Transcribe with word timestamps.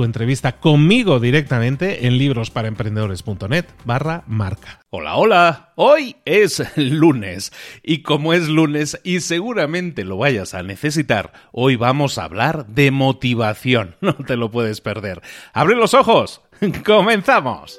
tu 0.00 0.04
entrevista 0.04 0.52
conmigo 0.60 1.20
directamente 1.20 2.06
en 2.06 2.16
librosparaemprendedores.net 2.16 3.66
barra 3.84 4.24
marca. 4.26 4.80
Hola, 4.88 5.16
hola, 5.16 5.72
hoy 5.74 6.16
es 6.24 6.62
lunes 6.74 7.52
y 7.82 8.00
como 8.00 8.32
es 8.32 8.48
lunes 8.48 8.98
y 9.04 9.20
seguramente 9.20 10.04
lo 10.04 10.16
vayas 10.16 10.54
a 10.54 10.62
necesitar, 10.62 11.34
hoy 11.52 11.76
vamos 11.76 12.16
a 12.16 12.24
hablar 12.24 12.64
de 12.68 12.90
motivación, 12.90 13.96
no 14.00 14.14
te 14.14 14.38
lo 14.38 14.50
puedes 14.50 14.80
perder. 14.80 15.20
¡Abre 15.52 15.76
los 15.76 15.92
ojos! 15.92 16.40
¡Comenzamos! 16.86 17.78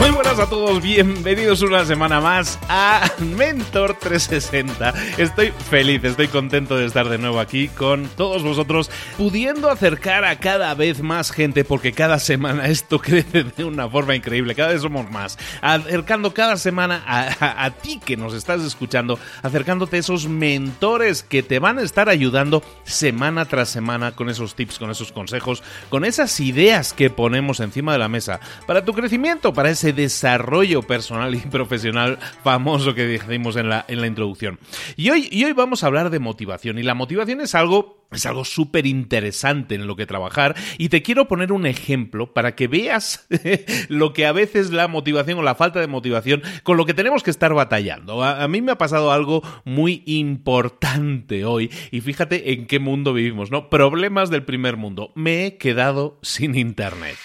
Muy 0.00 0.12
buenas 0.12 0.38
a 0.38 0.48
todos, 0.48 0.80
bienvenidos 0.80 1.60
una 1.60 1.84
semana 1.84 2.22
más 2.22 2.58
a 2.70 3.06
Mentor 3.36 3.98
360. 3.98 4.94
Estoy 5.18 5.52
feliz, 5.68 6.02
estoy 6.02 6.28
contento 6.28 6.78
de 6.78 6.86
estar 6.86 7.10
de 7.10 7.18
nuevo 7.18 7.38
aquí 7.38 7.68
con 7.68 8.08
todos 8.16 8.42
vosotros, 8.42 8.90
pudiendo 9.18 9.68
acercar 9.68 10.24
a 10.24 10.36
cada 10.36 10.72
vez 10.72 11.02
más 11.02 11.30
gente, 11.30 11.64
porque 11.64 11.92
cada 11.92 12.18
semana 12.18 12.68
esto 12.68 12.98
crece 13.02 13.44
de 13.44 13.62
una 13.62 13.90
forma 13.90 14.16
increíble, 14.16 14.54
cada 14.54 14.70
vez 14.70 14.80
somos 14.80 15.10
más, 15.10 15.38
acercando 15.60 16.32
cada 16.32 16.56
semana 16.56 17.04
a, 17.06 17.70
ti 17.70 18.00
que 18.02 18.16
nos 18.16 18.32
estás 18.32 18.62
escuchando, 18.62 19.18
acercándote 19.42 19.98
a 19.98 20.00
esos 20.00 20.26
mentores 20.26 21.22
que 21.22 21.42
te 21.42 21.58
van 21.58 21.78
a 21.78 21.82
estar 21.82 22.08
ayudando 22.08 22.62
semana 22.84 23.44
tras 23.44 23.68
semana 23.68 24.12
con 24.12 24.30
esos 24.30 24.54
tips, 24.54 24.78
con 24.78 24.90
esos 24.90 25.12
consejos, 25.12 25.62
con 25.90 26.06
esas 26.06 26.40
ideas 26.40 26.94
que 26.94 27.10
ponemos 27.10 27.60
encima 27.60 27.92
de 27.92 27.98
la 27.98 28.08
mesa 28.08 28.40
para 28.66 28.82
tu 28.82 28.94
crecimiento, 28.94 29.52
para 29.52 29.68
ese 29.68 29.89
desarrollo 29.92 30.82
personal 30.82 31.34
y 31.34 31.38
profesional 31.38 32.18
famoso 32.42 32.94
que 32.94 33.06
dijimos 33.06 33.56
en 33.56 33.68
la, 33.68 33.84
en 33.88 34.00
la 34.00 34.06
introducción. 34.06 34.58
Y 34.96 35.10
hoy, 35.10 35.28
y 35.30 35.44
hoy 35.44 35.52
vamos 35.52 35.82
a 35.82 35.86
hablar 35.86 36.10
de 36.10 36.18
motivación. 36.18 36.78
Y 36.78 36.82
la 36.82 36.94
motivación 36.94 37.40
es 37.40 37.54
algo 37.54 38.00
es 38.12 38.26
algo 38.26 38.44
súper 38.44 38.86
interesante 38.86 39.74
en 39.76 39.86
lo 39.86 39.94
que 39.94 40.06
trabajar 40.06 40.56
y 40.78 40.88
te 40.88 41.02
quiero 41.02 41.28
poner 41.28 41.52
un 41.52 41.64
ejemplo 41.64 42.32
para 42.32 42.56
que 42.56 42.66
veas 42.66 43.28
lo 43.88 44.12
que 44.12 44.26
a 44.26 44.32
veces 44.32 44.70
la 44.70 44.88
motivación 44.88 45.38
o 45.38 45.42
la 45.42 45.54
falta 45.54 45.80
de 45.80 45.86
motivación 45.86 46.42
con 46.64 46.76
lo 46.76 46.86
que 46.86 46.94
tenemos 46.94 47.22
que 47.22 47.30
estar 47.30 47.54
batallando. 47.54 48.22
A, 48.22 48.42
a, 48.42 48.48
mí 48.48 48.62
me 48.62 48.72
ha 48.72 48.78
pasado 48.78 49.12
algo 49.12 49.42
muy 49.64 50.02
importante 50.06 51.44
hoy 51.44 51.70
y 51.90 52.00
fíjate 52.00 52.52
en 52.52 52.66
qué 52.66 52.80
mundo 52.80 53.12
vivimos, 53.12 53.50
¿no? 53.50 53.70
Problemas 53.70 54.30
del 54.30 54.42
primer 54.42 54.76
mundo. 54.76 55.12
Me 55.14 55.46
he 55.46 55.56
quedado 55.56 56.18
sin 56.22 56.56
internet. 56.56 57.16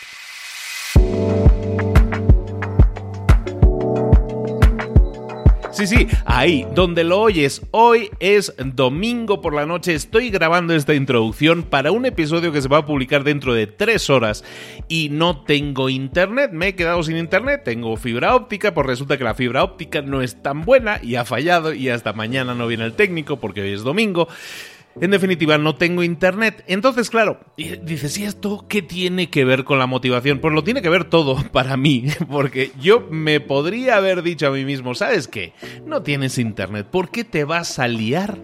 Sí, 5.76 5.88
sí, 5.88 6.08
ahí, 6.24 6.66
donde 6.74 7.04
lo 7.04 7.20
oyes. 7.20 7.62
Hoy 7.72 8.10
es 8.22 8.54
domingo 8.64 9.42
por 9.42 9.54
la 9.54 9.66
noche. 9.66 9.94
Estoy 9.94 10.30
grabando 10.30 10.74
esta 10.74 10.94
introducción 10.94 11.64
para 11.64 11.92
un 11.92 12.06
episodio 12.06 12.54
que 12.54 12.62
se 12.62 12.70
va 12.70 12.78
a 12.78 12.86
publicar 12.86 13.26
dentro 13.26 13.54
de 13.54 13.68
tres 13.68 14.10
horas 14.10 14.46
y 14.88 15.10
no 15.10 15.44
tengo 15.44 15.90
internet. 15.90 16.52
Me 16.54 16.70
he 16.70 16.76
quedado 16.76 17.04
sin 17.04 17.18
internet. 17.18 17.64
Tengo 17.66 17.98
fibra 17.98 18.38
óptica, 18.38 18.74
pues 18.74 18.88
resulta 18.88 19.18
que 19.18 19.26
la 19.26 19.36
fibra 19.36 19.66
óptica 19.66 20.02
no 20.02 20.22
es 20.22 20.42
tan 20.42 20.62
buena 20.62 21.02
y 21.04 21.16
ha 21.16 21.26
fallado 21.26 21.74
y 21.74 21.90
hasta 21.90 22.14
mañana 22.14 22.56
no 22.56 22.68
viene 22.68 22.86
el 22.86 22.94
técnico 22.94 23.36
porque 23.42 23.62
hoy 23.62 23.74
es 23.74 23.84
domingo. 23.84 24.30
En 25.00 25.12
definitiva, 25.12 25.58
no 25.58 25.76
tengo 25.76 26.04
internet. 26.04 26.64
Entonces, 26.68 27.10
claro, 27.10 27.40
dices, 27.58 28.18
¿y 28.18 28.24
esto 28.24 28.66
qué 28.68 28.82
tiene 28.82 29.30
que 29.30 29.44
ver 29.44 29.66
con 29.66 29.78
la 29.78 29.88
motivación? 29.88 30.40
Pues 30.40 30.54
lo 30.54 30.64
tiene 30.64 30.82
que 30.82 30.90
ver 30.90 31.06
todo 31.06 31.36
para 31.52 31.76
mí, 31.76 32.06
porque 32.30 32.72
yo 32.80 33.08
me 33.10 33.40
podría 33.40 33.98
haber 33.98 34.22
dicho 34.24 34.48
a 34.48 34.52
mí 34.52 34.64
mismo, 34.64 34.96
¿sabes 34.96 35.28
qué? 35.28 35.54
No 35.86 36.02
tienes 36.02 36.38
internet, 36.38 36.88
¿por 36.90 37.10
qué 37.10 37.24
te 37.24 37.44
vas 37.44 37.80
a 37.80 37.88
liar 37.88 38.38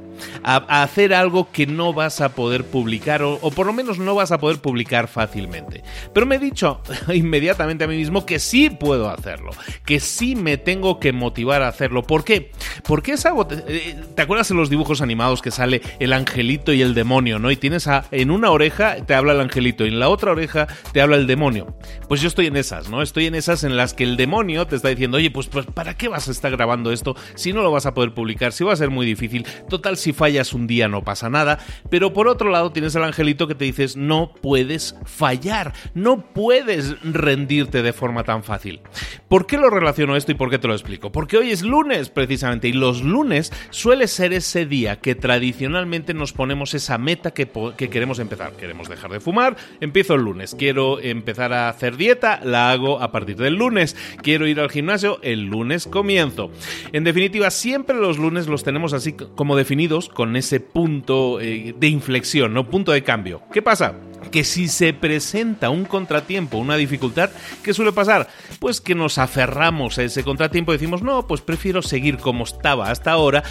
a, 0.44 0.84
hacer 0.84 1.14
algo 1.14 1.52
que 1.52 1.68
no 1.68 1.94
vas 1.94 2.22
a 2.22 2.30
poder 2.36 2.66
publicar 2.66 3.24
o, 3.24 3.40
por 3.52 3.66
lo 3.66 3.74
menos 3.74 4.00
no 4.00 4.16
vas 4.16 4.32
a 4.32 4.40
poder 4.40 4.60
publicar 4.60 5.08
fácilmente. 5.08 5.84
Pero 6.14 6.26
me 6.26 6.36
he 6.36 6.40
dicho 6.40 6.82
inmediatamente 7.14 7.84
a 7.84 7.88
mí 7.88 7.98
mismo 7.98 8.26
que 8.26 8.40
sí 8.40 8.70
puedo 8.70 9.10
hacerlo, 9.10 9.52
que 9.86 10.00
sí 10.00 10.36
me 10.36 10.58
tengo 10.58 11.00
que 11.00 11.14
motivar 11.14 11.62
a 11.62 11.68
hacerlo. 11.68 12.04
¿Por 12.04 12.24
qué? 12.24 12.52
Porque 12.84 13.14
es 13.14 13.26
algo... 13.26 13.48
Eh, 13.52 13.96
¿Te 14.16 14.22
acuerdas 14.22 14.52
en 14.52 14.58
los 14.58 14.70
dibujos 14.70 15.02
animados 15.02 15.42
que 15.42 15.52
sale 15.52 15.82
el 16.00 16.14
angelito 16.14 16.74
y 16.74 16.82
el 16.82 16.94
demonio, 16.94 17.40
¿no? 17.40 17.52
Y 17.52 17.58
tienes 17.58 17.88
a, 17.88 18.06
en 18.12 18.32
una 18.32 18.52
oreja 18.52 18.96
te 19.06 19.14
habla 19.14 19.34
el 19.34 19.42
angelito 19.42 19.86
y 19.86 19.90
en 19.90 20.00
la 20.00 20.10
otra 20.10 20.32
oreja 20.32 20.68
te 20.92 21.02
habla 21.02 21.16
el 21.16 21.28
demonio. 21.28 21.76
Pues 22.08 22.22
yo 22.22 22.28
estoy 22.28 22.48
en 22.48 22.58
esas, 22.58 22.90
¿no? 22.90 23.02
Estoy 23.02 23.26
en 23.26 23.36
esas 23.36 23.64
en 23.64 23.78
las 23.78 23.94
que 23.94 24.04
el 24.04 24.18
demonio 24.18 24.68
te 24.68 24.76
está 24.76 24.90
diciendo, 24.90 25.18
oye, 25.18 25.32
pues, 25.32 25.48
pues 25.48 25.66
¿para 25.66 25.96
qué 25.96 26.08
vas 26.08 26.28
a 26.28 26.32
estar 26.32 26.52
grabando 26.52 26.92
esto 26.92 27.16
si 27.36 27.54
no 27.54 27.62
lo 27.62 27.72
vas 27.72 27.86
a 27.86 27.94
poder 27.94 28.14
publicar? 28.14 28.54
Si 28.54 28.64
va 28.64 28.74
a 28.74 28.76
ser 28.76 28.90
muy 28.90 29.06
difícil. 29.06 29.46
Total, 29.70 29.98
si 29.98 30.11
fallas 30.14 30.54
un 30.54 30.68
día 30.68 30.88
no 30.88 31.04
pasa 31.04 31.30
nada, 31.30 31.60
pero 31.90 32.14
por 32.14 32.28
otro 32.28 32.50
lado 32.50 32.72
tienes 32.72 32.96
al 32.96 33.04
angelito 33.04 33.48
que 33.48 33.56
te 33.56 33.66
dices 33.66 33.98
no 33.98 34.34
puedes 34.42 34.96
fallar, 35.06 35.74
no 35.94 36.34
puedes 36.34 37.02
rendirte 37.04 37.82
de 37.82 37.94
forma 37.94 38.24
tan 38.24 38.44
fácil. 38.44 38.82
¿Por 39.28 39.48
qué 39.48 39.58
lo 39.58 39.70
relaciono 39.70 40.16
esto 40.16 40.32
y 40.32 40.36
por 40.36 40.50
qué 40.50 40.60
te 40.60 40.68
lo 40.68 40.74
explico? 40.74 41.12
Porque 41.12 41.38
hoy 41.38 41.52
es 41.52 41.62
lunes 41.62 42.10
precisamente 42.10 42.68
y 42.68 42.74
los 42.74 43.04
lunes 43.04 43.52
suele 43.70 44.08
ser 44.08 44.34
ese 44.34 44.66
día 44.66 45.00
que 45.00 45.16
tradicionalmente 45.16 46.14
nos 46.14 46.34
ponemos 46.34 46.74
esa 46.74 46.98
meta 46.98 47.32
que, 47.32 47.50
que 47.78 47.90
queremos 47.90 48.20
empezar. 48.20 48.54
Queremos 48.54 48.90
dejar 48.90 49.12
de 49.12 49.20
fumar, 49.20 49.56
empiezo 49.80 50.16
el 50.16 50.22
lunes. 50.22 50.56
Quiero 50.58 51.00
empezar 51.00 51.54
a 51.54 51.70
hacer 51.70 51.98
dieta, 51.98 52.40
la 52.44 52.72
hago 52.72 53.02
a 53.02 53.12
partir 53.12 53.38
del 53.38 53.56
lunes. 53.56 53.96
Quiero 54.22 54.48
ir 54.48 54.60
al 54.60 54.70
gimnasio, 54.70 55.20
el 55.22 55.46
lunes 55.46 55.88
comienzo. 55.88 56.52
En 56.94 57.04
definitiva, 57.04 57.50
siempre 57.52 57.96
los 57.96 58.18
lunes 58.18 58.48
los 58.48 58.64
tenemos 58.64 58.94
así 58.94 59.14
como 59.14 59.56
definidos 59.56 59.91
con 60.14 60.36
ese 60.36 60.60
punto 60.60 61.40
eh, 61.40 61.76
de 61.78 61.88
inflexión, 61.88 62.54
¿no? 62.54 62.70
Punto 62.70 62.92
de 62.92 63.04
cambio. 63.04 63.42
¿Qué 63.52 63.62
pasa? 63.62 63.96
que 64.30 64.44
si 64.44 64.68
se 64.68 64.94
presenta 64.94 65.70
un 65.70 65.86
contratiempo, 65.86 66.58
una 66.58 66.76
dificultad, 66.76 67.32
¿qué 67.64 67.74
suele 67.74 67.92
pasar? 67.92 68.28
Pues 68.60 68.80
que 68.80 68.96
nos 68.96 69.18
aferramos 69.18 69.98
a 69.98 70.04
ese 70.04 70.24
contratiempo 70.24 70.72
y 70.72 70.76
decimos, 70.76 71.02
no, 71.02 71.28
pues 71.28 71.42
prefiero 71.42 71.82
seguir 71.82 72.18
como 72.18 72.44
estaba 72.44 72.90
hasta 72.90 73.12
ahora, 73.12 73.44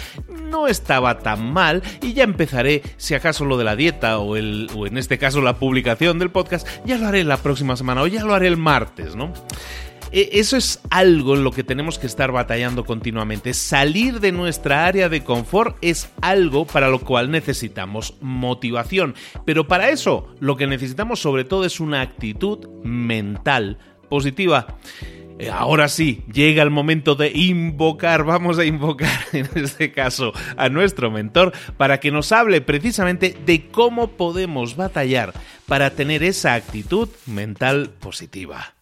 no 0.49 0.67
estaba 0.67 1.19
tan 1.19 1.51
mal 1.51 1.83
y 2.01 2.13
ya 2.13 2.23
empezaré, 2.23 2.81
si 2.97 3.13
acaso 3.13 3.45
lo 3.45 3.57
de 3.57 3.63
la 3.63 3.75
dieta 3.75 4.17
o, 4.19 4.35
el, 4.35 4.69
o 4.75 4.87
en 4.87 4.97
este 4.97 5.17
caso 5.17 5.41
la 5.41 5.57
publicación 5.57 6.19
del 6.19 6.31
podcast, 6.31 6.67
ya 6.85 6.97
lo 6.97 7.07
haré 7.07 7.23
la 7.23 7.37
próxima 7.37 7.75
semana 7.75 8.01
o 8.01 8.07
ya 8.07 8.23
lo 8.23 8.33
haré 8.33 8.47
el 8.47 8.57
martes, 8.57 9.15
¿no? 9.15 9.33
E, 10.11 10.29
eso 10.33 10.57
es 10.57 10.79
algo 10.89 11.35
en 11.35 11.43
lo 11.43 11.51
que 11.51 11.63
tenemos 11.63 11.97
que 11.97 12.07
estar 12.07 12.31
batallando 12.31 12.85
continuamente. 12.85 13.53
Salir 13.53 14.19
de 14.19 14.31
nuestra 14.31 14.85
área 14.85 15.09
de 15.09 15.23
confort 15.23 15.77
es 15.81 16.09
algo 16.21 16.65
para 16.65 16.89
lo 16.89 16.99
cual 16.99 17.31
necesitamos 17.31 18.15
motivación. 18.21 19.15
Pero 19.45 19.67
para 19.67 19.89
eso 19.89 20.27
lo 20.39 20.57
que 20.57 20.67
necesitamos 20.67 21.21
sobre 21.21 21.43
todo 21.43 21.65
es 21.65 21.79
una 21.79 22.01
actitud 22.01 22.67
mental 22.83 23.77
positiva. 24.09 24.67
Eh, 25.39 25.49
ahora 25.49 25.87
sí, 25.87 26.23
llega 26.31 26.61
el 26.61 26.69
momento 26.69 27.15
de 27.15 27.31
invocar, 27.33 28.23
vamos 28.23 28.59
a 28.59 28.65
invocar 28.65 29.21
en 29.33 29.49
este 29.55 29.91
caso 29.91 30.33
a 30.55 30.69
nuestro 30.69 31.09
mentor 31.09 31.51
para 31.77 31.99
que 31.99 32.11
nos 32.11 32.31
hable 32.31 32.61
precisamente 32.61 33.35
de 33.45 33.67
cómo 33.69 34.11
podemos 34.11 34.75
batallar 34.75 35.33
para 35.65 35.89
tener 35.89 36.21
esa 36.21 36.53
actitud 36.53 37.09
mental 37.25 37.89
positiva. 37.99 38.75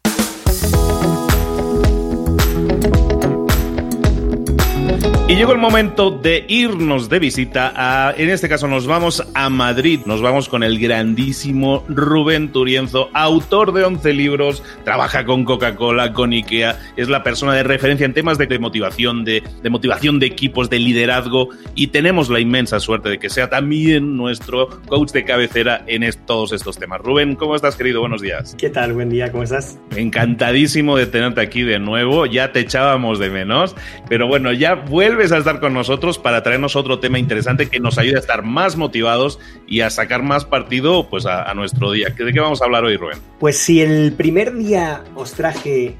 Y 5.29 5.35
llegó 5.35 5.51
el 5.51 5.59
momento 5.59 6.09
de 6.09 6.43
irnos 6.47 7.07
de 7.07 7.19
visita 7.19 7.71
a, 7.75 8.15
en 8.17 8.29
este 8.29 8.49
caso 8.49 8.67
nos 8.67 8.87
vamos 8.87 9.23
a 9.35 9.47
Madrid, 9.51 9.99
nos 10.07 10.23
vamos 10.23 10.49
con 10.49 10.63
el 10.63 10.79
grandísimo 10.79 11.85
Rubén 11.87 12.51
Turienzo, 12.51 13.11
autor 13.13 13.71
de 13.71 13.83
11 13.83 14.11
libros, 14.13 14.63
trabaja 14.85 15.25
con 15.25 15.45
Coca-Cola, 15.45 16.13
con 16.13 16.31
Ikea, 16.31 16.79
es 16.97 17.09
la 17.09 17.21
persona 17.21 17.53
de 17.53 17.61
referencia 17.61 18.07
en 18.07 18.15
temas 18.15 18.39
de, 18.39 18.57
motivación, 18.57 19.23
de, 19.23 19.43
de, 19.61 19.69
motivación 19.69 20.17
de 20.17 20.25
equipos, 20.25 20.67
de 20.67 20.79
liderazgo 20.79 21.49
y 21.75 21.87
tenemos 21.87 22.31
la 22.31 22.39
inmensa 22.39 22.79
suerte 22.79 23.09
de 23.09 23.19
que 23.19 23.29
sea 23.29 23.51
también 23.51 24.17
nuestro 24.17 24.81
coach 24.87 25.11
de 25.11 25.25
cabecera 25.25 25.83
en 25.85 26.09
todos 26.25 26.53
estos 26.53 26.79
temas. 26.79 27.01
Rubén, 27.01 27.35
¿cómo 27.35 27.55
estás 27.55 27.75
querido? 27.75 27.99
Buenos 27.99 28.23
días. 28.23 28.55
¿Qué 28.57 28.71
tal? 28.71 28.93
Buen 28.93 29.11
día, 29.11 29.31
¿cómo 29.31 29.43
estás? 29.43 29.77
Encantadísimo 29.95 30.97
de 30.97 31.05
tenerte 31.05 31.41
aquí 31.41 31.61
de 31.61 31.77
nuevo, 31.77 32.25
ya 32.25 32.51
te 32.51 32.61
echábamos 32.61 33.19
de 33.19 33.29
menos, 33.29 33.75
pero 34.09 34.25
bueno, 34.25 34.51
ya 34.53 34.73
vuelve 34.73 35.18
a 35.19 35.37
estar 35.37 35.59
con 35.59 35.73
nosotros 35.73 36.17
para 36.17 36.43
traernos 36.43 36.77
otro 36.77 36.99
tema 36.99 37.19
interesante 37.19 37.69
que 37.69 37.81
nos 37.81 37.97
ayude 37.97 38.15
a 38.15 38.19
estar 38.19 38.41
más 38.41 38.77
motivados 38.77 39.37
y 39.67 39.81
a 39.81 39.89
sacar 39.89 40.23
más 40.23 40.45
partido 40.45 41.09
pues, 41.09 41.25
a, 41.25 41.53
nuestro 41.53 41.91
día. 41.91 42.07
¿De 42.09 42.31
qué 42.31 42.39
vamos 42.39 42.61
a 42.61 42.65
hablar 42.65 42.85
hoy, 42.85 42.95
Rubén? 42.95 43.17
Pues 43.37 43.57
si 43.57 43.81
el 43.81 44.13
primer 44.13 44.55
día 44.55 45.03
os 45.15 45.33
traje 45.33 45.95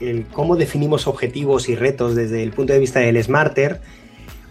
el 0.00 0.24
cómo 0.32 0.56
definimos 0.56 1.06
objetivos 1.06 1.68
y 1.68 1.76
retos 1.76 2.14
desde 2.14 2.42
el 2.42 2.52
punto 2.52 2.72
de 2.72 2.78
vista 2.78 3.00
del 3.00 3.22
Smarter, 3.22 3.80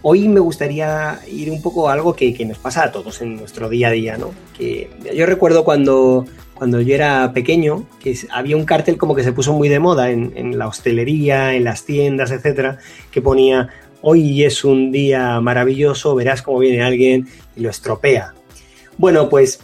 hoy 0.02 0.28
me 0.28 0.38
gustaría 0.38 1.18
ir 1.26 1.50
un 1.50 1.60
poco 1.60 1.88
a 1.88 1.92
algo 1.92 2.14
que, 2.14 2.32
nos 2.46 2.58
pasa 2.58 2.84
a 2.84 2.92
todos 2.92 3.20
en 3.20 3.34
nuestro 3.34 3.68
día 3.68 3.88
a 3.88 3.90
día, 3.90 4.16
¿no? 4.16 4.32
Que 4.56 4.90
yo 5.12 5.26
recuerdo 5.26 5.64
cuando, 5.64 6.24
cuando 6.54 6.80
yo 6.80 6.94
era 6.94 7.32
pequeño, 7.32 7.84
que 7.98 8.16
había 8.30 8.56
un 8.56 8.64
cartel 8.64 8.96
como 8.96 9.16
que 9.16 9.24
se 9.24 9.32
puso 9.32 9.52
muy 9.52 9.68
de 9.68 9.80
moda 9.80 10.10
en, 10.10 10.32
en 10.36 10.56
la 10.56 10.68
hostelería, 10.68 11.54
en 11.54 11.64
las 11.64 11.84
tiendas, 11.84 12.30
etcétera, 12.30 12.78
que 13.10 13.20
ponía 13.20 13.70
hoy 14.06 14.44
es 14.44 14.64
un 14.64 14.92
día 14.92 15.40
maravilloso, 15.40 16.14
verás 16.14 16.42
cómo 16.42 16.58
viene 16.58 16.82
alguien 16.82 17.26
y 17.56 17.60
lo 17.60 17.70
estropea. 17.70 18.34
Bueno, 18.98 19.30
pues, 19.30 19.60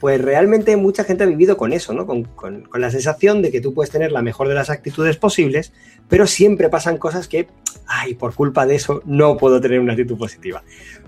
pues 0.00 0.20
realmente 0.20 0.76
mucha 0.76 1.04
gente 1.04 1.22
ha 1.22 1.28
vivido 1.28 1.56
con 1.56 1.72
eso, 1.72 1.94
¿no? 1.94 2.04
Con, 2.04 2.68
la 2.74 2.90
sensación 2.90 3.40
de 3.40 3.52
que 3.52 3.60
tú 3.60 3.72
puedes 3.72 3.90
tener 3.90 4.10
la 4.10 4.20
mejor 4.20 4.48
de 4.48 4.54
las 4.54 4.68
actitudes 4.68 5.16
posibles, 5.16 5.72
pero 6.08 6.26
siempre 6.26 6.68
pasan 6.68 6.98
cosas 6.98 7.28
que, 7.28 7.46
ay, 7.86 8.14
por 8.14 8.34
culpa 8.34 8.66
de 8.66 8.74
eso 8.74 9.00
no 9.06 9.36
puedo 9.36 9.60
tener 9.60 9.78
una 9.78 9.92
actitud 9.92 10.18
positiva. 10.18 10.64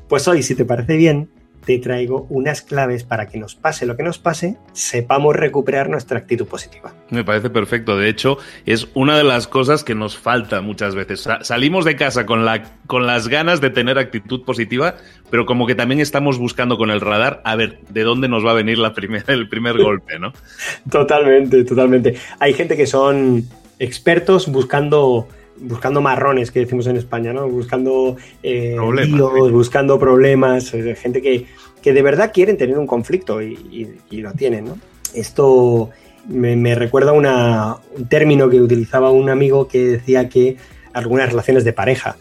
Pues 0.09 0.29
hoy, 0.29 0.45
si 0.45 0.55
te 0.55 0.65
parece 0.65 0.97
bien, 0.97 1.29
te 1.67 1.79
traigo 1.81 2.27
unas 2.31 2.63
claves 2.63 3.03
para 3.03 3.27
que 3.27 3.39
nos 3.39 3.57
pase 3.57 3.87
lo 3.87 3.97
que 3.97 4.05
nos 4.05 4.19
pase, 4.19 4.57
sepamos 4.73 5.35
recuperar 5.35 5.91
nuestra 5.91 6.19
actitud 6.19 6.47
positiva. 6.47 6.95
Me 7.11 7.25
parece 7.25 7.51
perfecto. 7.51 7.99
De 7.99 8.09
hecho, 8.09 8.39
es 8.65 8.89
una 8.95 9.19
de 9.19 9.25
las 9.25 9.49
cosas 9.49 9.83
que 9.83 9.97
nos 9.97 10.17
falta 10.17 10.61
muchas 10.61 10.95
veces. 10.95 11.29
Salimos 11.43 11.85
de 11.85 11.97
casa 11.97 12.25
con, 12.25 12.45
la, 12.45 12.63
con 12.87 13.07
las 13.07 13.27
ganas 13.27 13.61
de 13.61 13.71
tener 13.71 13.99
actitud 13.99 14.45
positiva, 14.45 14.95
pero 15.29 15.45
como 15.45 15.67
que 15.67 15.75
también 15.75 16.01
estamos 16.01 16.39
buscando 16.39 16.79
con 16.79 16.91
el 16.91 17.01
radar 17.01 17.43
a 17.45 17.57
ver 17.57 17.81
de 17.89 18.05
dónde 18.05 18.29
nos 18.29 18.47
va 18.47 18.53
a 18.53 18.55
venir 18.55 18.79
la 18.79 18.95
el 19.27 19.49
primer 19.49 19.77
golpe, 19.77 20.19
¿no? 20.19 20.33
totalmente, 20.91 21.65
totalmente. 21.65 22.15
Hay 22.39 22.55
gente 22.55 22.77
que 22.77 22.87
son 22.87 23.45
expertos 23.81 24.47
buscando 24.49 25.29
buscando 25.59 26.01
marrones, 26.01 26.51
que 26.51 26.61
decimos 26.61 26.87
en 26.87 26.97
España, 26.97 27.33
¿no? 27.33 27.49
Buscando 27.49 28.17
eh, 28.43 28.77
líos, 28.95 29.53
buscando 29.53 29.99
problemas, 29.99 30.71
gente 30.71 31.23
que, 31.23 31.47
de 31.93 32.03
verdad 32.03 32.33
quieren 32.35 32.57
tener 32.57 32.79
un 32.79 32.87
conflicto 32.87 33.41
y, 33.41 33.99
lo 34.11 34.33
tienen, 34.33 34.67
¿no? 34.67 34.79
Esto 35.15 35.91
me, 36.29 36.75
recuerda 36.75 37.13
una, 37.13 37.77
un 37.97 38.09
término 38.09 38.51
que 38.51 38.61
utilizaba 38.61 39.11
un 39.11 39.31
amigo 39.31 39.69
que 39.69 39.87
decía 39.87 40.29
que 40.29 40.57
algunas 40.93 41.29
relaciones 41.29 41.65
de 41.65 41.73
pareja 41.73 42.17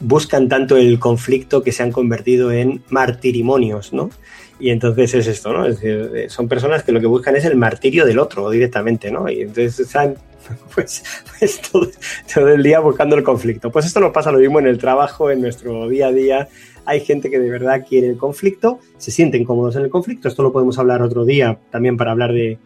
buscan 0.00 0.48
tanto 0.48 0.76
el 0.76 0.98
conflicto 0.98 1.62
que 1.62 1.72
se 1.72 1.82
han 1.82 1.92
convertido 1.92 2.50
en 2.50 2.82
martirimonios, 2.88 3.92
¿no? 3.92 4.10
Y 4.58 4.70
entonces 4.70 5.14
es 5.14 5.26
esto, 5.26 5.52
¿no? 5.52 5.66
Es 5.66 5.80
decir, 5.80 6.30
son 6.30 6.48
personas 6.48 6.82
que 6.82 6.92
lo 6.92 7.00
que 7.00 7.06
buscan 7.06 7.36
es 7.36 7.44
el 7.44 7.56
martirio 7.56 8.04
del 8.04 8.18
otro 8.18 8.50
directamente, 8.50 9.10
¿no? 9.10 9.30
Y 9.30 9.42
entonces 9.42 9.80
están 9.80 10.16
pues, 10.74 11.02
pues 11.38 11.60
todo, 11.60 12.48
el 12.48 12.62
día 12.62 12.80
buscando 12.80 13.16
el 13.16 13.22
conflicto. 13.22 13.70
Pues 13.70 13.86
esto 13.86 14.00
nos 14.00 14.12
pasa 14.12 14.32
lo 14.32 14.38
mismo 14.38 14.58
en 14.58 14.66
el 14.66 14.78
trabajo, 14.78 15.30
en 15.30 15.40
nuestro 15.40 15.88
día 15.88 16.08
a 16.08 16.12
día. 16.12 16.48
Hay 16.84 17.00
gente 17.00 17.30
que 17.30 17.38
de 17.38 17.50
verdad 17.50 17.84
quiere 17.86 18.08
el 18.08 18.16
conflicto, 18.16 18.80
se 18.98 19.10
sienten 19.10 19.44
cómodos 19.44 19.76
en 19.76 19.82
el 19.82 19.90
conflicto. 19.90 20.28
Esto 20.28 20.42
lo 20.42 20.52
podemos 20.52 20.78
hablar 20.78 21.02
otro 21.02 21.24
día 21.24 21.58
también 21.70 21.96
para 21.96 22.12
hablar 22.12 22.32
de, 22.32 22.58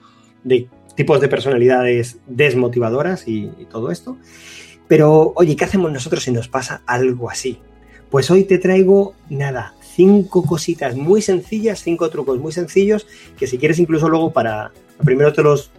tipos 0.94 1.20
de 1.20 1.28
personalidades 1.28 2.18
desmotivadoras 2.26 3.26
y, 3.28 3.50
y 3.58 3.66
todo 3.66 3.90
esto. 3.90 4.16
Pero, 4.86 5.32
oye, 5.36 5.56
¿qué 5.56 5.64
hacemos 5.64 5.90
nosotros 5.90 6.22
si 6.22 6.30
nos 6.30 6.48
pasa 6.48 6.82
algo 6.86 7.30
así? 7.30 7.58
Pues 8.10 8.30
hoy 8.30 8.44
te 8.44 8.58
traigo 8.58 9.14
nada, 9.28 9.74
cinco 9.80 10.44
cositas 10.44 10.94
muy 10.94 11.22
sencillas, 11.22 11.82
cinco 11.82 12.10
trucos 12.10 12.38
muy 12.38 12.52
sencillos, 12.52 13.06
que 13.36 13.46
si 13.46 13.58
quieres 13.58 13.78
incluso 13.78 14.08
luego 14.08 14.32
para, 14.32 14.72
primero 15.02 15.32
te 15.32 15.42
los, 15.42 15.70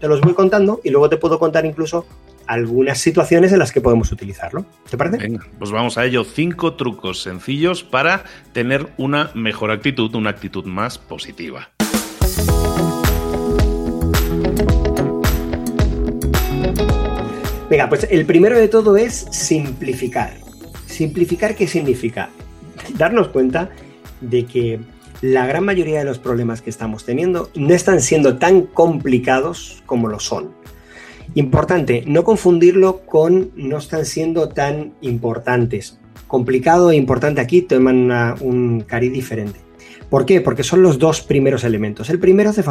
te 0.00 0.08
los 0.08 0.20
voy 0.20 0.34
contando 0.34 0.80
y 0.84 0.90
luego 0.90 1.08
te 1.08 1.16
puedo 1.16 1.38
contar 1.38 1.66
incluso 1.66 2.06
algunas 2.46 2.98
situaciones 2.98 3.52
en 3.52 3.58
las 3.58 3.72
que 3.72 3.80
podemos 3.80 4.10
utilizarlo. 4.12 4.66
¿Te 4.90 4.96
parece? 4.96 5.18
Venga, 5.18 5.46
pues 5.58 5.70
vamos 5.70 5.98
a 5.98 6.04
ello. 6.04 6.24
Cinco 6.24 6.74
trucos 6.74 7.22
sencillos 7.22 7.82
para 7.82 8.24
tener 8.52 8.88
una 8.96 9.30
mejor 9.34 9.70
actitud, 9.70 10.14
una 10.14 10.30
actitud 10.30 10.64
más 10.64 10.98
positiva. 10.98 11.70
Venga, 17.70 17.88
pues 17.88 18.06
el 18.10 18.26
primero 18.26 18.58
de 18.58 18.68
todo 18.68 18.96
es 18.98 19.26
simplificar. 19.30 20.34
Simplificar, 20.86 21.54
¿qué 21.54 21.66
significa? 21.66 22.28
Darnos 22.98 23.28
cuenta 23.28 23.70
de 24.20 24.44
que 24.44 24.78
la 25.22 25.46
gran 25.46 25.64
mayoría 25.64 26.00
de 26.00 26.04
los 26.04 26.18
problemas 26.18 26.60
que 26.60 26.68
estamos 26.68 27.04
teniendo 27.04 27.48
no 27.54 27.72
están 27.72 28.00
siendo 28.00 28.38
tan 28.38 28.62
complicados 28.62 29.82
como 29.86 30.08
lo 30.08 30.18
son. 30.18 30.50
Importante, 31.34 32.02
no 32.06 32.24
confundirlo 32.24 33.06
con 33.06 33.52
no 33.56 33.78
están 33.78 34.04
siendo 34.04 34.48
tan 34.48 34.92
importantes. 35.00 35.98
Complicado 36.26 36.90
e 36.90 36.96
importante 36.96 37.40
aquí 37.40 37.62
toman 37.62 38.10
un 38.40 38.80
cari 38.80 39.08
diferente. 39.08 39.60
¿Por 40.10 40.26
qué? 40.26 40.40
Porque 40.40 40.64
son 40.64 40.82
los 40.82 40.98
dos 40.98 41.22
primeros 41.22 41.62
elementos. 41.62 42.10
El 42.10 42.18
primero 42.18 42.50
hace 42.50 42.64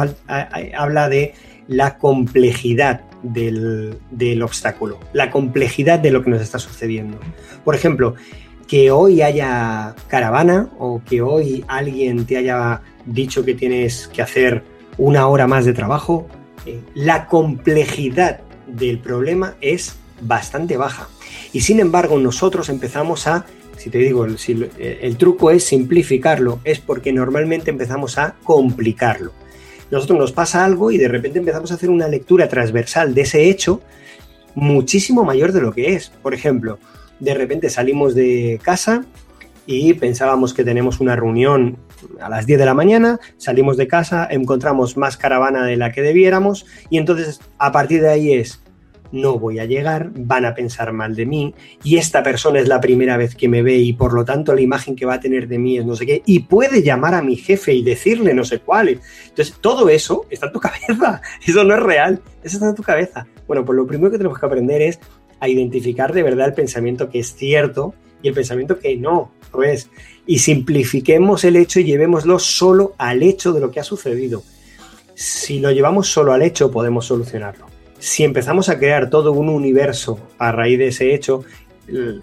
habla 0.76 1.08
de 1.08 1.34
la 1.66 1.96
complejidad 1.96 3.00
del, 3.22 3.96
del 4.10 4.42
obstáculo, 4.42 5.00
la 5.12 5.30
complejidad 5.30 5.98
de 5.98 6.10
lo 6.10 6.22
que 6.22 6.30
nos 6.30 6.42
está 6.42 6.58
sucediendo. 6.58 7.18
Por 7.64 7.74
ejemplo, 7.74 8.14
que 8.72 8.90
hoy 8.90 9.20
haya 9.20 9.94
caravana 10.08 10.70
o 10.78 11.02
que 11.04 11.20
hoy 11.20 11.62
alguien 11.68 12.24
te 12.24 12.38
haya 12.38 12.80
dicho 13.04 13.44
que 13.44 13.52
tienes 13.52 14.08
que 14.08 14.22
hacer 14.22 14.62
una 14.96 15.26
hora 15.28 15.46
más 15.46 15.66
de 15.66 15.74
trabajo, 15.74 16.26
eh, 16.64 16.80
la 16.94 17.26
complejidad 17.26 18.40
del 18.66 18.98
problema 18.98 19.56
es 19.60 19.96
bastante 20.22 20.78
baja. 20.78 21.06
Y 21.52 21.60
sin 21.60 21.80
embargo, 21.80 22.18
nosotros 22.18 22.70
empezamos 22.70 23.26
a, 23.26 23.44
si 23.76 23.90
te 23.90 23.98
digo, 23.98 24.24
el, 24.24 24.38
el 24.78 25.16
truco 25.18 25.50
es 25.50 25.64
simplificarlo, 25.64 26.60
es 26.64 26.78
porque 26.78 27.12
normalmente 27.12 27.70
empezamos 27.70 28.16
a 28.16 28.36
complicarlo. 28.42 29.32
Nosotros 29.90 30.18
nos 30.18 30.32
pasa 30.32 30.64
algo 30.64 30.90
y 30.90 30.96
de 30.96 31.08
repente 31.08 31.40
empezamos 31.40 31.70
a 31.72 31.74
hacer 31.74 31.90
una 31.90 32.08
lectura 32.08 32.48
transversal 32.48 33.12
de 33.12 33.20
ese 33.20 33.50
hecho 33.50 33.82
muchísimo 34.54 35.24
mayor 35.24 35.52
de 35.52 35.60
lo 35.60 35.74
que 35.74 35.92
es. 35.94 36.08
Por 36.22 36.32
ejemplo, 36.32 36.78
de 37.22 37.34
repente 37.34 37.70
salimos 37.70 38.16
de 38.16 38.58
casa 38.62 39.04
y 39.64 39.94
pensábamos 39.94 40.52
que 40.52 40.64
tenemos 40.64 40.98
una 40.98 41.14
reunión 41.14 41.78
a 42.20 42.28
las 42.28 42.46
10 42.46 42.58
de 42.58 42.66
la 42.66 42.74
mañana, 42.74 43.20
salimos 43.36 43.76
de 43.76 43.86
casa, 43.86 44.26
encontramos 44.28 44.96
más 44.96 45.16
caravana 45.16 45.64
de 45.64 45.76
la 45.76 45.92
que 45.92 46.02
debiéramos 46.02 46.66
y 46.90 46.98
entonces 46.98 47.40
a 47.58 47.70
partir 47.70 48.02
de 48.02 48.08
ahí 48.08 48.32
es, 48.32 48.60
no 49.12 49.38
voy 49.38 49.60
a 49.60 49.66
llegar, 49.66 50.10
van 50.12 50.46
a 50.46 50.54
pensar 50.54 50.92
mal 50.92 51.14
de 51.14 51.26
mí 51.26 51.54
y 51.84 51.98
esta 51.98 52.24
persona 52.24 52.58
es 52.58 52.66
la 52.66 52.80
primera 52.80 53.16
vez 53.16 53.36
que 53.36 53.48
me 53.48 53.62
ve 53.62 53.76
y 53.76 53.92
por 53.92 54.14
lo 54.14 54.24
tanto 54.24 54.52
la 54.52 54.60
imagen 54.60 54.96
que 54.96 55.06
va 55.06 55.14
a 55.14 55.20
tener 55.20 55.46
de 55.46 55.58
mí 55.58 55.78
es 55.78 55.86
no 55.86 55.94
sé 55.94 56.06
qué 56.06 56.22
y 56.26 56.40
puede 56.40 56.82
llamar 56.82 57.14
a 57.14 57.22
mi 57.22 57.36
jefe 57.36 57.72
y 57.72 57.84
decirle 57.84 58.34
no 58.34 58.44
sé 58.44 58.58
cuál. 58.58 59.00
Entonces 59.28 59.54
todo 59.60 59.88
eso 59.88 60.26
está 60.28 60.46
en 60.46 60.52
tu 60.52 60.60
cabeza, 60.60 61.20
eso 61.46 61.62
no 61.62 61.74
es 61.74 61.82
real, 61.82 62.20
eso 62.42 62.56
está 62.56 62.70
en 62.70 62.74
tu 62.74 62.82
cabeza. 62.82 63.28
Bueno, 63.46 63.64
pues 63.64 63.76
lo 63.76 63.86
primero 63.86 64.10
que 64.10 64.18
tenemos 64.18 64.38
que 64.38 64.46
aprender 64.46 64.82
es 64.82 64.98
a 65.42 65.48
identificar 65.48 66.12
de 66.12 66.22
verdad 66.22 66.46
el 66.46 66.54
pensamiento 66.54 67.10
que 67.10 67.18
es 67.18 67.34
cierto 67.34 67.94
y 68.22 68.28
el 68.28 68.34
pensamiento 68.34 68.78
que 68.78 68.96
no 68.96 69.32
lo 69.52 69.64
es. 69.64 69.90
Y 70.24 70.38
simplifiquemos 70.38 71.42
el 71.42 71.56
hecho 71.56 71.80
y 71.80 71.84
llevémoslo 71.84 72.38
solo 72.38 72.94
al 72.96 73.24
hecho 73.24 73.52
de 73.52 73.58
lo 73.58 73.72
que 73.72 73.80
ha 73.80 73.84
sucedido. 73.84 74.44
Si 75.14 75.58
lo 75.58 75.72
llevamos 75.72 76.06
solo 76.06 76.32
al 76.32 76.42
hecho, 76.42 76.70
podemos 76.70 77.06
solucionarlo. 77.06 77.66
Si 77.98 78.22
empezamos 78.22 78.68
a 78.68 78.78
crear 78.78 79.10
todo 79.10 79.32
un 79.32 79.48
universo 79.48 80.20
a 80.38 80.52
raíz 80.52 80.78
de 80.78 80.86
ese 80.86 81.12
hecho, 81.12 81.42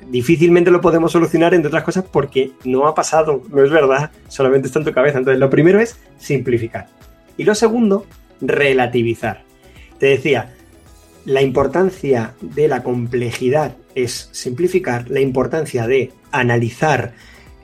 difícilmente 0.07 0.71
lo 0.71 0.79
podemos 0.79 1.11
solucionar, 1.11 1.53
entre 1.53 1.67
otras 1.67 1.83
cosas, 1.83 2.05
porque 2.09 2.51
no 2.63 2.88
ha 2.88 2.95
pasado, 2.95 3.43
no 3.49 3.61
es 3.61 3.69
verdad, 3.69 4.11
solamente 4.29 4.67
está 4.67 4.79
en 4.79 4.85
tu 4.85 4.93
cabeza. 4.93 5.17
Entonces, 5.17 5.41
lo 5.41 5.49
primero 5.49 5.81
es 5.81 5.99
simplificar. 6.17 6.88
Y 7.35 7.43
lo 7.43 7.53
segundo, 7.53 8.05
relativizar. 8.39 9.43
Te 9.97 10.05
decía, 10.05 10.55
la 11.29 11.43
importancia 11.43 12.33
de 12.41 12.67
la 12.67 12.81
complejidad 12.81 13.75
es 13.93 14.29
simplificar, 14.31 15.12
la 15.12 15.19
importancia 15.19 15.86
de 15.86 16.12
analizar 16.31 17.13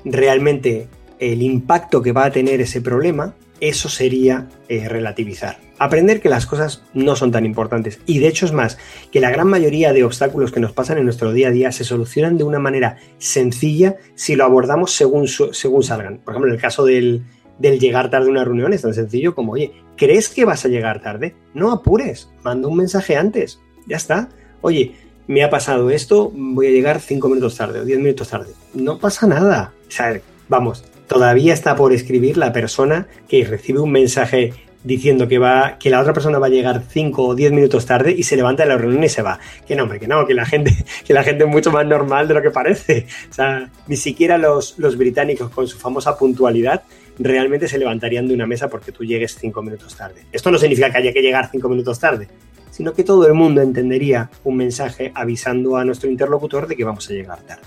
realmente 0.04 0.88
el 1.18 1.42
impacto 1.42 2.04
que 2.04 2.12
va 2.12 2.26
a 2.26 2.32
tener 2.32 2.62
ese 2.62 2.80
problema, 2.82 3.34
eso 3.60 3.90
sería 3.90 4.50
eh, 4.70 4.88
relativizar. 4.88 5.58
Aprender 5.80 6.22
que 6.22 6.30
las 6.30 6.46
cosas 6.46 6.84
no 6.94 7.16
son 7.16 7.32
tan 7.32 7.44
importantes. 7.44 8.00
Y 8.06 8.20
de 8.20 8.28
hecho 8.28 8.46
es 8.46 8.52
más, 8.52 8.78
que 9.12 9.20
la 9.20 9.32
gran 9.32 9.48
mayoría 9.48 9.94
de 9.94 10.04
obstáculos 10.04 10.52
que 10.52 10.60
nos 10.60 10.72
pasan 10.72 11.00
en 11.00 11.06
nuestro 11.06 11.34
día 11.34 11.48
a 11.48 11.52
día 11.52 11.72
se 11.72 11.86
solucionan 11.86 12.38
de 12.38 12.44
una 12.44 12.60
manera 12.60 12.98
sencilla 13.18 13.96
si 14.14 14.36
lo 14.36 14.46
abordamos 14.46 14.92
según, 14.92 15.28
según 15.28 15.82
salgan. 15.82 16.20
Por 16.20 16.36
ejemplo, 16.36 16.50
en 16.50 16.56
el 16.56 16.62
caso 16.62 16.86
del, 16.86 17.24
del 17.58 17.80
llegar 17.80 18.12
tarde 18.12 18.28
a 18.28 18.32
una 18.32 18.46
reunión 18.46 18.74
es 18.74 18.84
tan 18.84 18.94
sencillo 18.94 19.34
como, 19.34 19.54
oye, 19.54 19.74
¿crees 19.96 20.30
que 20.30 20.46
vas 20.46 20.66
a 20.66 20.70
llegar 20.70 21.02
tarde? 21.02 21.36
No 21.54 21.72
apures, 21.72 22.30
manda 22.44 22.68
un 22.68 22.78
mensaje 22.78 23.16
antes, 23.16 23.60
ya 23.88 23.98
está. 23.98 24.30
Oye, 24.62 24.96
me 25.28 25.44
ha 25.44 25.50
pasado 25.50 25.90
esto, 25.90 26.32
voy 26.34 26.68
a 26.68 26.72
llegar 26.72 27.00
cinco 27.00 27.30
minutos 27.30 27.58
tarde 27.58 27.80
o 27.80 27.86
diez 27.86 28.00
minutos 28.00 28.30
tarde. 28.30 28.54
No 28.74 29.00
pasa 29.00 29.28
nada. 29.28 29.74
O 29.88 29.92
sea, 29.92 30.20
vamos, 30.48 30.84
todavía 31.08 31.54
está 31.54 31.76
por 31.76 31.94
escribir 31.94 32.38
la 32.38 32.54
persona 32.54 33.08
que 33.28 33.44
recibe 33.44 33.80
un 33.80 33.92
mensaje 33.92 34.54
diciendo 34.84 35.28
que 35.28 35.40
va 35.40 35.80
que 35.80 35.90
la 35.90 36.00
otra 36.00 36.14
persona 36.14 36.38
va 36.38 36.46
a 36.46 36.52
llegar 36.52 36.84
cinco 36.88 37.26
o 37.26 37.36
diez 37.36 37.52
minutos 37.52 37.88
tarde 37.88 38.14
y 38.16 38.22
se 38.22 38.36
levanta 38.36 38.62
de 38.64 38.70
la 38.70 38.78
reunión 38.78 39.04
y 39.04 39.10
se 39.10 39.24
va. 39.24 39.40
Que 39.68 39.76
no, 39.76 39.84
hombre, 39.84 40.00
que 40.00 40.08
no, 40.08 40.28
que 40.28 40.36
la 40.36 40.46
gente, 40.46 40.72
que 41.06 41.14
la 41.14 41.24
gente 41.24 41.44
es 41.44 41.50
mucho 41.50 41.72
más 41.72 41.86
normal 41.88 42.28
de 42.28 42.36
lo 42.36 42.42
que 42.42 42.52
parece. 42.52 43.08
O 43.30 43.34
sea, 43.34 43.70
ni 43.88 43.98
siquiera 43.98 44.38
los 44.38 44.98
británicos 44.98 45.50
con 45.50 45.68
su 45.68 45.78
famosa 45.80 46.18
puntualidad 46.18 46.84
realmente 47.18 47.68
se 47.68 47.78
levantarían 47.78 48.28
de 48.28 48.34
una 48.34 48.46
mesa 48.46 48.70
porque 48.70 48.92
tú 48.92 49.04
llegues 49.04 49.36
cinco 49.40 49.62
minutos 49.62 49.96
tarde. 49.96 50.26
Esto 50.32 50.52
no 50.52 50.58
significa 50.58 50.92
que 50.92 50.98
haya 50.98 51.14
que 51.14 51.22
llegar 51.22 51.50
cinco 51.52 51.70
minutos 51.70 52.00
tarde, 52.00 52.28
sino 52.72 52.94
que 52.94 53.04
todo 53.04 53.26
el 53.28 53.34
mundo 53.34 53.62
entendería 53.62 54.30
un 54.44 54.58
mensaje 54.58 55.12
avisando 55.16 55.78
a 55.78 55.86
nuestro 55.86 56.10
interlocutor 56.10 56.68
de 56.68 56.76
que 56.76 56.84
vamos 56.84 57.10
a 57.10 57.14
llegar 57.14 57.42
tarde. 57.44 57.64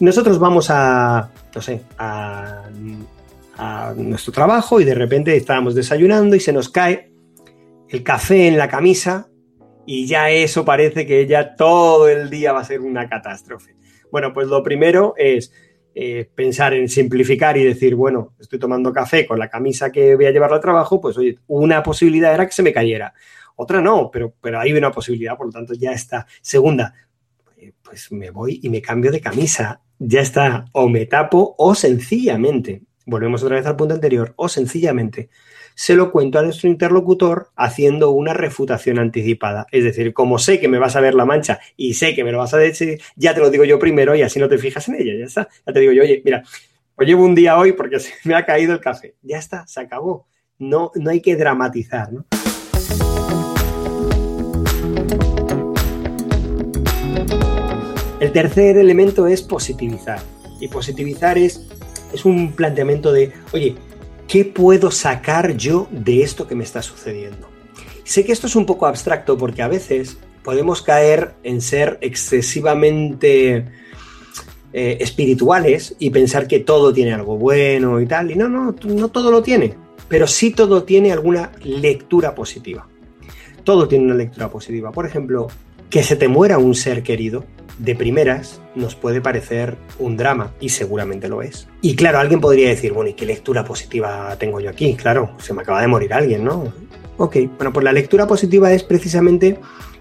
Nosotros 0.00 0.38
vamos 0.38 0.68
a, 0.70 1.30
no 1.54 1.62
sé, 1.62 1.82
a, 1.98 2.68
nuestro 3.96 4.32
trabajo 4.32 4.80
y 4.80 4.84
de 4.84 4.94
repente 4.94 5.34
estábamos 5.34 5.74
desayunando 5.74 6.36
y 6.36 6.40
se 6.40 6.52
nos 6.52 6.68
cae 6.68 7.10
el 7.88 8.04
café 8.04 8.46
en 8.46 8.56
la 8.56 8.68
camisa 8.68 9.28
y 9.84 10.06
ya 10.06 10.30
eso 10.30 10.64
parece 10.64 11.06
que 11.06 11.26
ya 11.26 11.56
todo 11.56 12.08
el 12.08 12.30
día 12.30 12.52
va 12.52 12.60
a 12.60 12.64
ser 12.64 12.80
una 12.80 13.08
catástrofe. 13.08 13.74
Bueno, 14.12 14.32
pues 14.32 14.46
lo 14.46 14.62
primero 14.62 15.14
es 15.16 15.52
eh, 16.00 16.30
pensar 16.32 16.74
en 16.74 16.88
simplificar 16.88 17.56
y 17.56 17.64
decir, 17.64 17.96
bueno, 17.96 18.34
estoy 18.38 18.60
tomando 18.60 18.92
café 18.92 19.26
con 19.26 19.36
la 19.36 19.48
camisa 19.48 19.90
que 19.90 20.14
voy 20.14 20.26
a 20.26 20.30
llevar 20.30 20.52
al 20.52 20.60
trabajo, 20.60 21.00
pues 21.00 21.18
oye, 21.18 21.40
una 21.48 21.82
posibilidad 21.82 22.32
era 22.32 22.46
que 22.46 22.52
se 22.52 22.62
me 22.62 22.72
cayera. 22.72 23.12
Otra 23.56 23.80
no, 23.80 24.08
pero, 24.08 24.32
pero 24.40 24.60
hay 24.60 24.72
una 24.72 24.92
posibilidad, 24.92 25.36
por 25.36 25.46
lo 25.46 25.52
tanto 25.52 25.74
ya 25.74 25.90
está. 25.90 26.24
Segunda, 26.40 26.94
eh, 27.56 27.72
pues 27.82 28.12
me 28.12 28.30
voy 28.30 28.60
y 28.62 28.68
me 28.68 28.80
cambio 28.80 29.10
de 29.10 29.20
camisa. 29.20 29.80
Ya 29.98 30.20
está, 30.20 30.66
o 30.70 30.88
me 30.88 31.06
tapo 31.06 31.56
o 31.58 31.74
sencillamente, 31.74 32.82
volvemos 33.04 33.42
otra 33.42 33.56
vez 33.56 33.66
al 33.66 33.74
punto 33.74 33.94
anterior, 33.94 34.34
o 34.36 34.48
sencillamente 34.48 35.30
se 35.78 35.94
lo 35.94 36.10
cuento 36.10 36.40
a 36.40 36.42
nuestro 36.42 36.68
interlocutor 36.68 37.52
haciendo 37.54 38.10
una 38.10 38.34
refutación 38.34 38.98
anticipada. 38.98 39.68
Es 39.70 39.84
decir, 39.84 40.12
como 40.12 40.40
sé 40.40 40.58
que 40.58 40.66
me 40.66 40.80
vas 40.80 40.96
a 40.96 41.00
ver 41.00 41.14
la 41.14 41.24
mancha 41.24 41.60
y 41.76 41.94
sé 41.94 42.16
que 42.16 42.24
me 42.24 42.32
lo 42.32 42.38
vas 42.38 42.52
a 42.52 42.58
decir, 42.58 43.00
ya 43.14 43.32
te 43.32 43.38
lo 43.38 43.48
digo 43.48 43.62
yo 43.62 43.78
primero 43.78 44.16
y 44.16 44.22
así 44.22 44.40
no 44.40 44.48
te 44.48 44.58
fijas 44.58 44.88
en 44.88 44.96
ella, 44.96 45.12
ya 45.16 45.26
está. 45.26 45.48
Ya 45.64 45.72
te 45.72 45.78
digo 45.78 45.92
yo, 45.92 46.02
oye, 46.02 46.20
mira, 46.24 46.42
pues 46.96 47.06
llevo 47.06 47.24
un 47.24 47.36
día 47.36 47.56
hoy 47.56 47.74
porque 47.74 48.00
se 48.00 48.12
me 48.24 48.34
ha 48.34 48.44
caído 48.44 48.72
el 48.72 48.80
café. 48.80 49.14
Ya 49.22 49.38
está, 49.38 49.68
se 49.68 49.78
acabó. 49.78 50.26
No, 50.58 50.90
no 50.96 51.10
hay 51.10 51.20
que 51.20 51.36
dramatizar, 51.36 52.12
¿no? 52.12 52.26
El 58.18 58.32
tercer 58.32 58.78
elemento 58.78 59.28
es 59.28 59.42
positivizar. 59.42 60.18
Y 60.58 60.66
positivizar 60.66 61.38
es, 61.38 61.68
es 62.12 62.24
un 62.24 62.50
planteamiento 62.50 63.12
de, 63.12 63.32
oye, 63.52 63.76
¿qué 64.28 64.44
puedo 64.44 64.90
sacar 64.90 65.56
yo 65.56 65.88
de 65.90 66.22
esto 66.22 66.46
que 66.46 66.54
me 66.54 66.62
está 66.62 66.82
sucediendo? 66.82 67.48
Sé 68.04 68.24
que 68.24 68.32
esto 68.32 68.46
es 68.46 68.54
un 68.54 68.66
poco 68.66 68.86
abstracto 68.86 69.36
porque 69.36 69.62
a 69.62 69.68
veces 69.68 70.18
podemos 70.44 70.82
caer 70.82 71.34
en 71.42 71.60
ser 71.60 71.98
excesivamente 72.00 73.64
eh, 74.72 74.98
espirituales 75.00 75.96
y 75.98 76.10
pensar 76.10 76.46
que 76.46 76.60
todo 76.60 76.92
tiene 76.92 77.12
algo 77.12 77.36
bueno 77.36 78.00
y 78.00 78.06
tal. 78.06 78.30
Y 78.30 78.36
no, 78.36 78.48
no, 78.48 78.74
no 78.84 79.08
todo 79.08 79.30
lo 79.30 79.42
tiene, 79.42 79.74
pero 80.08 80.26
sí 80.26 80.52
todo 80.52 80.84
tiene 80.84 81.10
alguna 81.10 81.52
lectura 81.62 82.34
positiva. 82.34 82.86
Todo 83.64 83.88
tiene 83.88 84.04
una 84.04 84.14
lectura 84.14 84.48
positiva. 84.48 84.92
Por 84.92 85.06
ejemplo, 85.06 85.48
que 85.90 86.02
se 86.02 86.16
te 86.16 86.28
muera 86.28 86.58
un 86.58 86.74
ser 86.74 87.02
querido 87.02 87.44
de 87.78 87.94
primeras 87.94 88.60
nos 88.74 88.94
puede 88.94 89.20
parecer 89.20 89.76
un 89.98 90.16
drama, 90.16 90.52
y 90.60 90.68
seguramente 90.68 91.28
lo 91.28 91.42
es. 91.42 91.68
Y 91.80 91.96
claro, 91.96 92.18
alguien 92.18 92.40
podría 92.40 92.68
decir, 92.68 92.92
bueno, 92.92 93.10
¿y 93.10 93.14
qué 93.14 93.26
lectura 93.26 93.64
positiva 93.64 94.36
tengo 94.38 94.60
yo 94.60 94.70
aquí? 94.70 94.94
Claro, 94.94 95.30
se 95.38 95.54
me 95.54 95.62
acaba 95.62 95.80
de 95.80 95.88
morir 95.88 96.12
alguien, 96.12 96.44
¿no? 96.44 96.72
Ok, 97.16 97.36
bueno, 97.56 97.72
pues 97.72 97.84
la 97.84 97.92
lectura 97.92 98.26
positiva 98.26 98.72
es 98.72 98.84
precisamente 98.84 99.58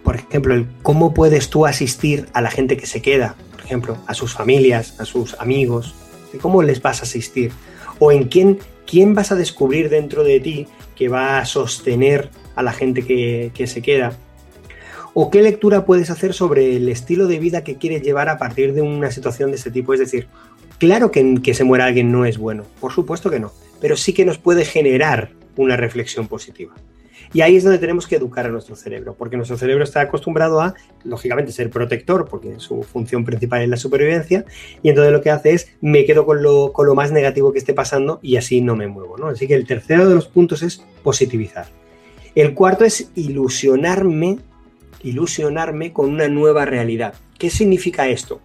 por 0.08 0.16
ejemplo, 0.16 0.54
el 0.54 0.68
cómo 0.84 1.14
puedes 1.14 1.50
tú 1.50 1.66
asistir 1.66 2.28
a 2.32 2.40
la 2.40 2.50
gente 2.50 2.78
que 2.78 2.86
se 2.86 3.02
queda, 3.02 3.36
por 3.52 3.60
ejemplo, 3.60 3.98
a 4.08 4.14
sus 4.14 4.34
familias, 4.34 4.98
a 5.02 5.04
sus 5.06 5.34
amigos, 5.38 5.96
cómo 6.40 6.64
les 6.64 6.82
vas 6.82 7.02
a 7.02 7.04
asistir, 7.04 7.52
o 8.00 8.14
en 8.14 8.30
quién, 8.30 8.60
quién 8.86 9.14
vas 9.14 9.34
a 9.34 9.36
descubrir 9.36 9.90
dentro 9.90 10.24
de 10.24 10.40
ti 10.40 10.68
que 10.96 11.10
va 11.10 11.40
a 11.40 11.46
sostener 11.46 12.30
a 12.56 12.64
la 12.64 12.72
gente 12.72 13.04
que, 13.04 13.52
que 13.54 13.68
se 13.68 13.82
queda. 13.82 14.14
¿O 15.20 15.32
qué 15.32 15.42
lectura 15.42 15.84
puedes 15.84 16.12
hacer 16.12 16.32
sobre 16.32 16.76
el 16.76 16.88
estilo 16.90 17.26
de 17.26 17.40
vida 17.40 17.64
que 17.64 17.78
quieres 17.78 18.04
llevar 18.04 18.30
a 18.30 18.38
partir 18.38 18.74
de 18.74 18.84
una 18.84 19.10
situación 19.10 19.50
de 19.50 19.58
este 19.58 19.72
tipo? 19.72 19.92
Es 19.92 20.00
decir, 20.00 20.28
claro 20.78 21.10
que, 21.10 21.40
que 21.42 21.56
se 21.56 21.64
muera 21.64 21.86
alguien 21.86 22.12
no 22.12 22.24
es 22.24 22.38
bueno, 22.38 22.66
por 22.80 22.92
supuesto 22.92 23.32
que 23.32 23.40
no, 23.40 23.52
pero 23.82 23.98
sí 23.98 24.14
que 24.14 24.26
nos 24.26 24.38
puede 24.38 24.64
generar 24.64 25.32
una 25.56 25.76
reflexión 25.76 26.28
positiva. 26.28 26.76
Y 27.34 27.42
ahí 27.42 27.56
es 27.56 27.64
donde 27.64 27.80
tenemos 27.80 28.06
que 28.06 28.18
educar 28.18 28.46
a 28.46 28.50
nuestro 28.50 28.76
cerebro, 28.76 29.16
porque 29.18 29.38
nuestro 29.38 29.58
cerebro 29.58 29.84
está 29.84 30.02
acostumbrado 30.02 30.62
a, 30.62 30.76
lógicamente, 31.04 31.52
ser 31.52 31.72
protector, 31.72 32.28
porque 32.30 32.60
su 32.60 32.84
función 32.84 33.26
principal 33.26 33.64
es 33.64 33.70
la 33.70 33.78
supervivencia, 33.78 34.46
y 34.84 34.90
entonces 34.90 35.12
lo 35.12 35.22
que 35.22 35.32
hace 35.32 35.54
es, 35.54 35.72
me 35.82 36.06
quedo 36.06 36.28
con 36.28 36.44
lo, 36.44 36.72
con 36.74 36.86
lo 36.86 36.94
más 36.94 37.12
negativo 37.12 37.52
que 37.52 37.58
esté 37.58 37.74
pasando 37.74 38.20
y 38.22 38.36
así 38.36 38.62
no 38.62 38.76
me 38.76 38.86
muevo. 38.86 39.18
¿no? 39.18 39.30
Así 39.30 39.48
que 39.48 39.56
el 39.56 39.66
tercero 39.66 40.08
de 40.08 40.14
los 40.14 40.28
puntos 40.28 40.62
es 40.62 40.86
positivizar. 41.02 41.66
El 42.36 42.54
cuarto 42.54 42.86
es 42.86 43.10
ilusionarme, 43.16 44.38
ilusionarme 45.04 45.94
con 45.94 46.10
una 46.10 46.28
nueva 46.28 46.66
realidad. 46.66 47.14
¿Qué 47.38 47.50
significa 47.50 48.08
esto? 48.08 48.42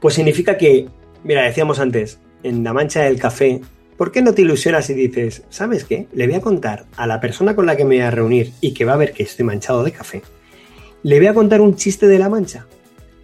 Pues 0.00 0.14
significa 0.14 0.56
que, 0.56 0.88
mira, 1.24 1.42
decíamos 1.42 1.78
antes, 1.78 2.18
en 2.42 2.62
la 2.64 2.72
mancha 2.72 3.02
del 3.02 3.18
café 3.18 3.60
¿Por 3.96 4.12
qué 4.12 4.20
no 4.20 4.34
te 4.34 4.42
ilusionas 4.42 4.90
y 4.90 4.94
dices, 4.94 5.44
¿sabes 5.48 5.84
qué? 5.84 6.06
Le 6.12 6.26
voy 6.26 6.36
a 6.36 6.42
contar 6.42 6.84
a 6.96 7.06
la 7.06 7.18
persona 7.18 7.56
con 7.56 7.64
la 7.64 7.76
que 7.76 7.84
me 7.84 7.96
voy 7.96 8.04
a 8.04 8.10
reunir 8.10 8.52
y 8.60 8.74
que 8.74 8.84
va 8.84 8.92
a 8.92 8.98
ver 8.98 9.14
que 9.14 9.22
estoy 9.22 9.46
manchado 9.46 9.82
de 9.82 9.92
café, 9.92 10.22
le 11.02 11.18
voy 11.18 11.28
a 11.28 11.34
contar 11.34 11.62
un 11.62 11.76
chiste 11.76 12.06
de 12.06 12.18
la 12.18 12.28
mancha? 12.28 12.66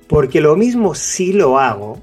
Porque 0.08 0.40
lo 0.40 0.56
mismo 0.56 0.94
si 0.94 1.34
lo 1.34 1.58
hago, 1.58 2.00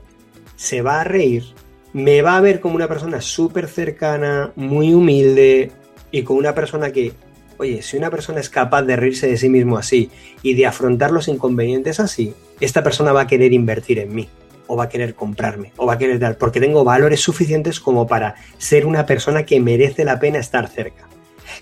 se 0.56 0.84
va 0.84 1.02
a 1.02 1.04
reír, 1.04 1.46
me 1.94 2.22
va 2.22 2.38
a 2.38 2.42
ver 2.42 2.60
como 2.60 2.76
una 2.76 2.88
persona 2.88 3.22
súper 3.22 3.68
cercana, 3.68 4.52
muy 4.56 4.94
humilde 4.94 5.72
y 6.12 6.22
con 6.22 6.38
una 6.38 6.54
persona 6.54 6.92
que, 6.92 7.14
oye, 7.60 7.82
si 7.82 7.98
una 7.98 8.10
persona 8.10 8.40
es 8.40 8.50
capaz 8.50 8.84
de 8.84 8.96
reírse 8.96 9.28
de 9.28 9.38
sí 9.38 9.50
mismo 9.50 9.78
así 9.78 10.10
y 10.42 10.54
de 10.54 10.66
afrontar 10.66 11.12
los 11.12 11.28
inconvenientes 11.28 12.00
así, 12.00 12.34
esta 12.62 12.84
persona 12.84 13.12
va 13.12 13.22
a 13.22 13.28
querer 13.28 13.52
invertir 13.52 14.00
en 14.00 14.16
mí 14.16 14.30
o 14.66 14.78
va 14.78 14.86
a 14.86 14.90
querer 14.90 15.14
comprarme 15.14 15.74
o 15.76 15.86
va 15.86 15.96
a 15.96 15.98
querer 15.98 16.20
dar, 16.20 16.38
porque 16.38 16.62
tengo 16.62 16.86
valores 16.86 17.20
suficientes 17.20 17.82
como 17.82 18.08
para 18.08 18.36
ser 18.58 18.86
una 18.86 19.06
persona 19.06 19.44
que 19.44 19.60
merece 19.60 20.06
la 20.06 20.20
pena 20.20 20.40
estar 20.40 20.70
cerca. 20.70 21.10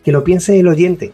Que 0.03 0.11
lo 0.11 0.23
piense 0.23 0.59
el 0.59 0.67
oyente. 0.67 1.13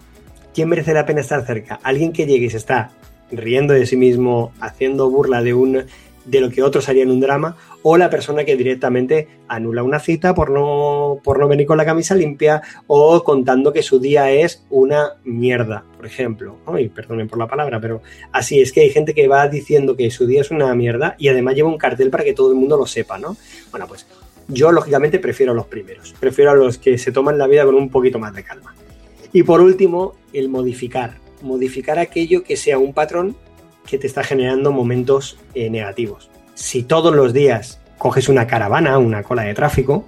¿Quién 0.54 0.68
merece 0.68 0.94
la 0.94 1.06
pena 1.06 1.22
estar 1.22 1.46
cerca? 1.46 1.80
Alguien 1.82 2.12
que 2.12 2.26
llegue 2.26 2.48
y 2.48 2.50
se 2.50 2.58
está 2.58 2.92
riendo 3.32 3.74
de 3.74 3.86
sí 3.86 3.96
mismo, 3.96 4.52
haciendo 4.60 5.10
burla 5.10 5.42
de 5.42 5.54
un 5.54 5.86
de 6.26 6.42
lo 6.42 6.50
que 6.50 6.64
otros 6.64 6.88
harían 6.90 7.12
un 7.12 7.20
drama, 7.20 7.58
o 7.82 7.98
la 7.98 8.10
persona 8.10 8.46
que 8.46 8.56
directamente 8.56 9.28
anula 9.48 9.84
una 9.84 10.00
cita 10.00 10.34
por 10.34 10.50
no, 10.50 11.20
por 11.24 11.40
no 11.40 11.48
venir 11.48 11.68
con 11.68 11.78
la 11.78 11.86
camisa 11.86 12.16
limpia 12.16 12.62
o 12.88 13.24
contando 13.24 13.74
que 13.74 13.84
su 13.84 14.00
día 14.00 14.32
es 14.32 14.64
una 14.70 15.14
mierda, 15.24 15.84
por 15.98 16.06
ejemplo. 16.06 16.58
Ay, 16.66 16.90
perdonen 16.90 17.28
por 17.28 17.40
la 17.40 17.48
palabra, 17.48 17.80
pero 17.80 18.02
así 18.32 18.62
es 18.62 18.72
que 18.72 18.82
hay 18.82 18.90
gente 18.90 19.14
que 19.14 19.28
va 19.28 19.48
diciendo 19.48 19.96
que 19.96 20.10
su 20.12 20.26
día 20.26 20.42
es 20.42 20.52
una 20.52 20.74
mierda 20.76 21.16
y 21.18 21.28
además 21.28 21.56
lleva 21.56 21.70
un 21.70 21.78
cartel 21.78 22.10
para 22.10 22.24
que 22.24 22.34
todo 22.34 22.52
el 22.52 22.58
mundo 22.58 22.78
lo 22.78 22.86
sepa, 22.86 23.18
¿no? 23.18 23.36
Bueno, 23.72 23.88
pues 23.88 24.06
yo 24.48 24.72
lógicamente 24.72 25.20
prefiero 25.20 25.52
a 25.52 25.56
los 25.56 25.68
primeros, 25.68 26.14
prefiero 26.20 26.52
a 26.52 26.56
los 26.56 26.78
que 26.78 26.98
se 26.98 27.12
toman 27.12 27.38
la 27.38 27.48
vida 27.48 27.66
con 27.66 27.76
un 27.76 27.90
poquito 27.90 28.20
más 28.20 28.34
de 28.34 28.44
calma. 28.44 28.76
Y 29.32 29.44
por 29.44 29.62
último, 29.62 30.16
el 30.32 30.50
modificar, 30.50 31.18
modificar 31.42 32.00
aquello 32.00 32.44
que 32.44 32.56
sea 32.56 32.78
un 32.78 32.94
patrón 32.94 33.36
que 33.88 33.98
te 33.98 34.08
está 34.08 34.24
generando 34.24 34.72
momentos 34.72 35.38
eh, 35.56 35.70
negativos. 35.70 36.30
Si 36.56 36.84
todos 36.84 37.16
los 37.16 37.34
días 37.34 37.80
coges 37.98 38.30
una 38.30 38.48
caravana, 38.48 38.98
una 38.98 39.24
cola 39.24 39.44
de 39.44 39.54
tráfico, 39.54 40.06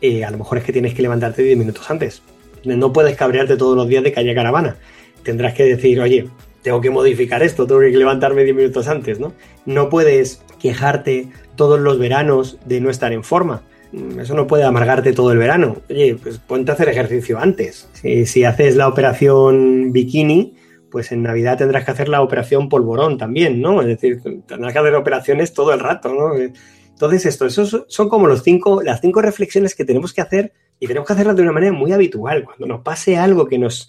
eh, 0.00 0.24
a 0.24 0.30
lo 0.30 0.38
mejor 0.38 0.58
es 0.58 0.64
que 0.64 0.72
tienes 0.72 0.94
que 0.94 1.02
levantarte 1.02 1.42
10 1.42 1.58
minutos 1.58 1.90
antes. 1.90 2.22
No 2.64 2.92
puedes 2.92 3.16
cabrearte 3.16 3.56
todos 3.56 3.76
los 3.76 3.88
días 3.88 4.02
de 4.02 4.12
que 4.12 4.20
haya 4.20 4.34
caravana. 4.34 4.76
Tendrás 5.22 5.54
que 5.54 5.64
decir, 5.64 6.00
oye, 6.00 6.28
tengo 6.62 6.80
que 6.80 6.90
modificar 6.90 7.42
esto, 7.42 7.66
tengo 7.66 7.80
que 7.80 7.90
levantarme 7.90 8.44
10 8.44 8.56
minutos 8.56 8.88
antes, 8.88 9.20
¿no? 9.20 9.32
No 9.64 9.88
puedes 9.88 10.42
quejarte 10.58 11.28
todos 11.54 11.78
los 11.78 11.98
veranos 11.98 12.58
de 12.64 12.80
no 12.80 12.90
estar 12.90 13.12
en 13.12 13.22
forma. 13.22 13.62
Mm, 13.92 14.20
eso 14.20 14.34
no 14.34 14.46
puede 14.46 14.64
amargarte 14.64 15.12
todo 15.12 15.32
el 15.32 15.38
verano. 15.38 15.76
Oye, 15.88 16.16
pues 16.20 16.38
ponte 16.38 16.70
a 16.70 16.74
hacer 16.74 16.88
ejercicio 16.88 17.38
antes. 17.38 17.88
Si, 17.92 18.26
si 18.26 18.44
haces 18.44 18.76
la 18.76 18.88
operación 18.88 19.92
bikini, 19.92 20.54
pues 20.96 21.12
en 21.12 21.22
Navidad 21.22 21.58
tendrás 21.58 21.84
que 21.84 21.90
hacer 21.90 22.08
la 22.08 22.22
operación 22.22 22.70
polvorón 22.70 23.18
también, 23.18 23.60
¿no? 23.60 23.82
Es 23.82 23.86
decir, 23.86 24.22
tendrás 24.46 24.72
que 24.72 24.78
hacer 24.78 24.94
operaciones 24.94 25.52
todo 25.52 25.74
el 25.74 25.78
rato, 25.78 26.08
¿no? 26.08 26.34
Entonces, 26.34 27.26
esto, 27.26 27.44
esos 27.44 27.84
son 27.86 28.08
como 28.08 28.26
los 28.26 28.42
cinco, 28.42 28.82
las 28.82 29.02
cinco 29.02 29.20
reflexiones 29.20 29.74
que 29.74 29.84
tenemos 29.84 30.14
que 30.14 30.22
hacer 30.22 30.54
y 30.80 30.86
tenemos 30.86 31.06
que 31.06 31.12
hacerlas 31.12 31.36
de 31.36 31.42
una 31.42 31.52
manera 31.52 31.74
muy 31.74 31.92
habitual. 31.92 32.46
Cuando 32.46 32.64
nos 32.64 32.80
pase 32.80 33.18
algo 33.18 33.46
que 33.46 33.58
nos, 33.58 33.88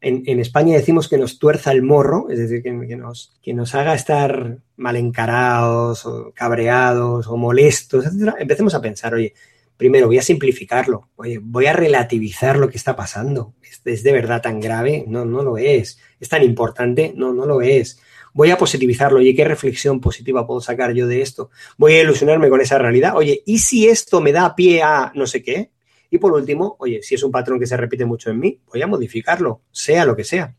en, 0.00 0.40
España 0.40 0.74
decimos 0.74 1.08
que 1.08 1.16
nos 1.16 1.38
tuerza 1.38 1.70
el 1.70 1.84
morro, 1.84 2.26
es 2.28 2.40
decir, 2.40 2.60
que, 2.60 2.72
nos, 2.72 3.38
que 3.40 3.54
nos 3.54 3.76
haga 3.76 3.94
estar 3.94 4.58
mal 4.74 4.96
encarados 4.96 6.06
o 6.06 6.32
cabreados 6.34 7.28
o 7.28 7.36
molestos, 7.36 8.04
etc., 8.04 8.34
empecemos 8.40 8.74
a 8.74 8.80
pensar, 8.80 9.14
oye, 9.14 9.32
primero 9.76 10.08
voy 10.08 10.18
a 10.18 10.22
simplificarlo, 10.22 11.10
oye, 11.14 11.38
voy 11.40 11.66
a 11.66 11.72
relativizar 11.72 12.58
lo 12.58 12.68
que 12.68 12.78
está 12.78 12.96
pasando. 12.96 13.54
¿Es, 13.84 14.02
de 14.02 14.12
verdad 14.12 14.42
tan 14.42 14.58
grave? 14.58 15.04
No, 15.06 15.24
no 15.24 15.44
lo 15.44 15.56
es. 15.56 16.00
¿Es 16.20 16.28
tan 16.28 16.42
importante? 16.42 17.12
No, 17.16 17.32
no 17.32 17.46
lo 17.46 17.60
es. 17.62 18.00
Voy 18.34 18.50
a 18.50 18.58
positivizarlo. 18.58 19.18
Oye, 19.18 19.34
¿qué 19.34 19.44
reflexión 19.44 20.00
positiva 20.00 20.46
puedo 20.46 20.60
sacar 20.60 20.92
yo 20.92 21.06
de 21.06 21.22
esto? 21.22 21.50
Voy 21.76 21.94
a 21.94 22.02
ilusionarme 22.02 22.48
con 22.48 22.60
esa 22.60 22.78
realidad. 22.78 23.16
Oye, 23.16 23.42
¿y 23.46 23.58
si 23.58 23.88
esto 23.88 24.20
me 24.20 24.32
da 24.32 24.54
pie 24.54 24.82
a 24.82 25.12
no 25.14 25.26
sé 25.26 25.42
qué? 25.42 25.70
Y 26.10 26.18
por 26.18 26.32
último, 26.32 26.76
oye, 26.78 27.02
si 27.02 27.14
es 27.14 27.22
un 27.22 27.30
patrón 27.30 27.58
que 27.58 27.66
se 27.66 27.76
repite 27.76 28.04
mucho 28.04 28.30
en 28.30 28.38
mí, 28.38 28.60
voy 28.72 28.80
a 28.82 28.86
modificarlo, 28.86 29.62
sea 29.70 30.04
lo 30.04 30.16
que 30.16 30.24
sea. 30.24 30.54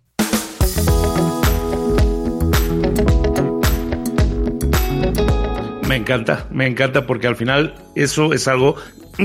Me 5.90 5.96
encanta, 5.96 6.46
me 6.52 6.68
encanta 6.68 7.08
porque 7.08 7.26
al 7.26 7.36
final 7.36 7.74
eso 7.96 8.32
es 8.32 8.48
algo 8.48 8.76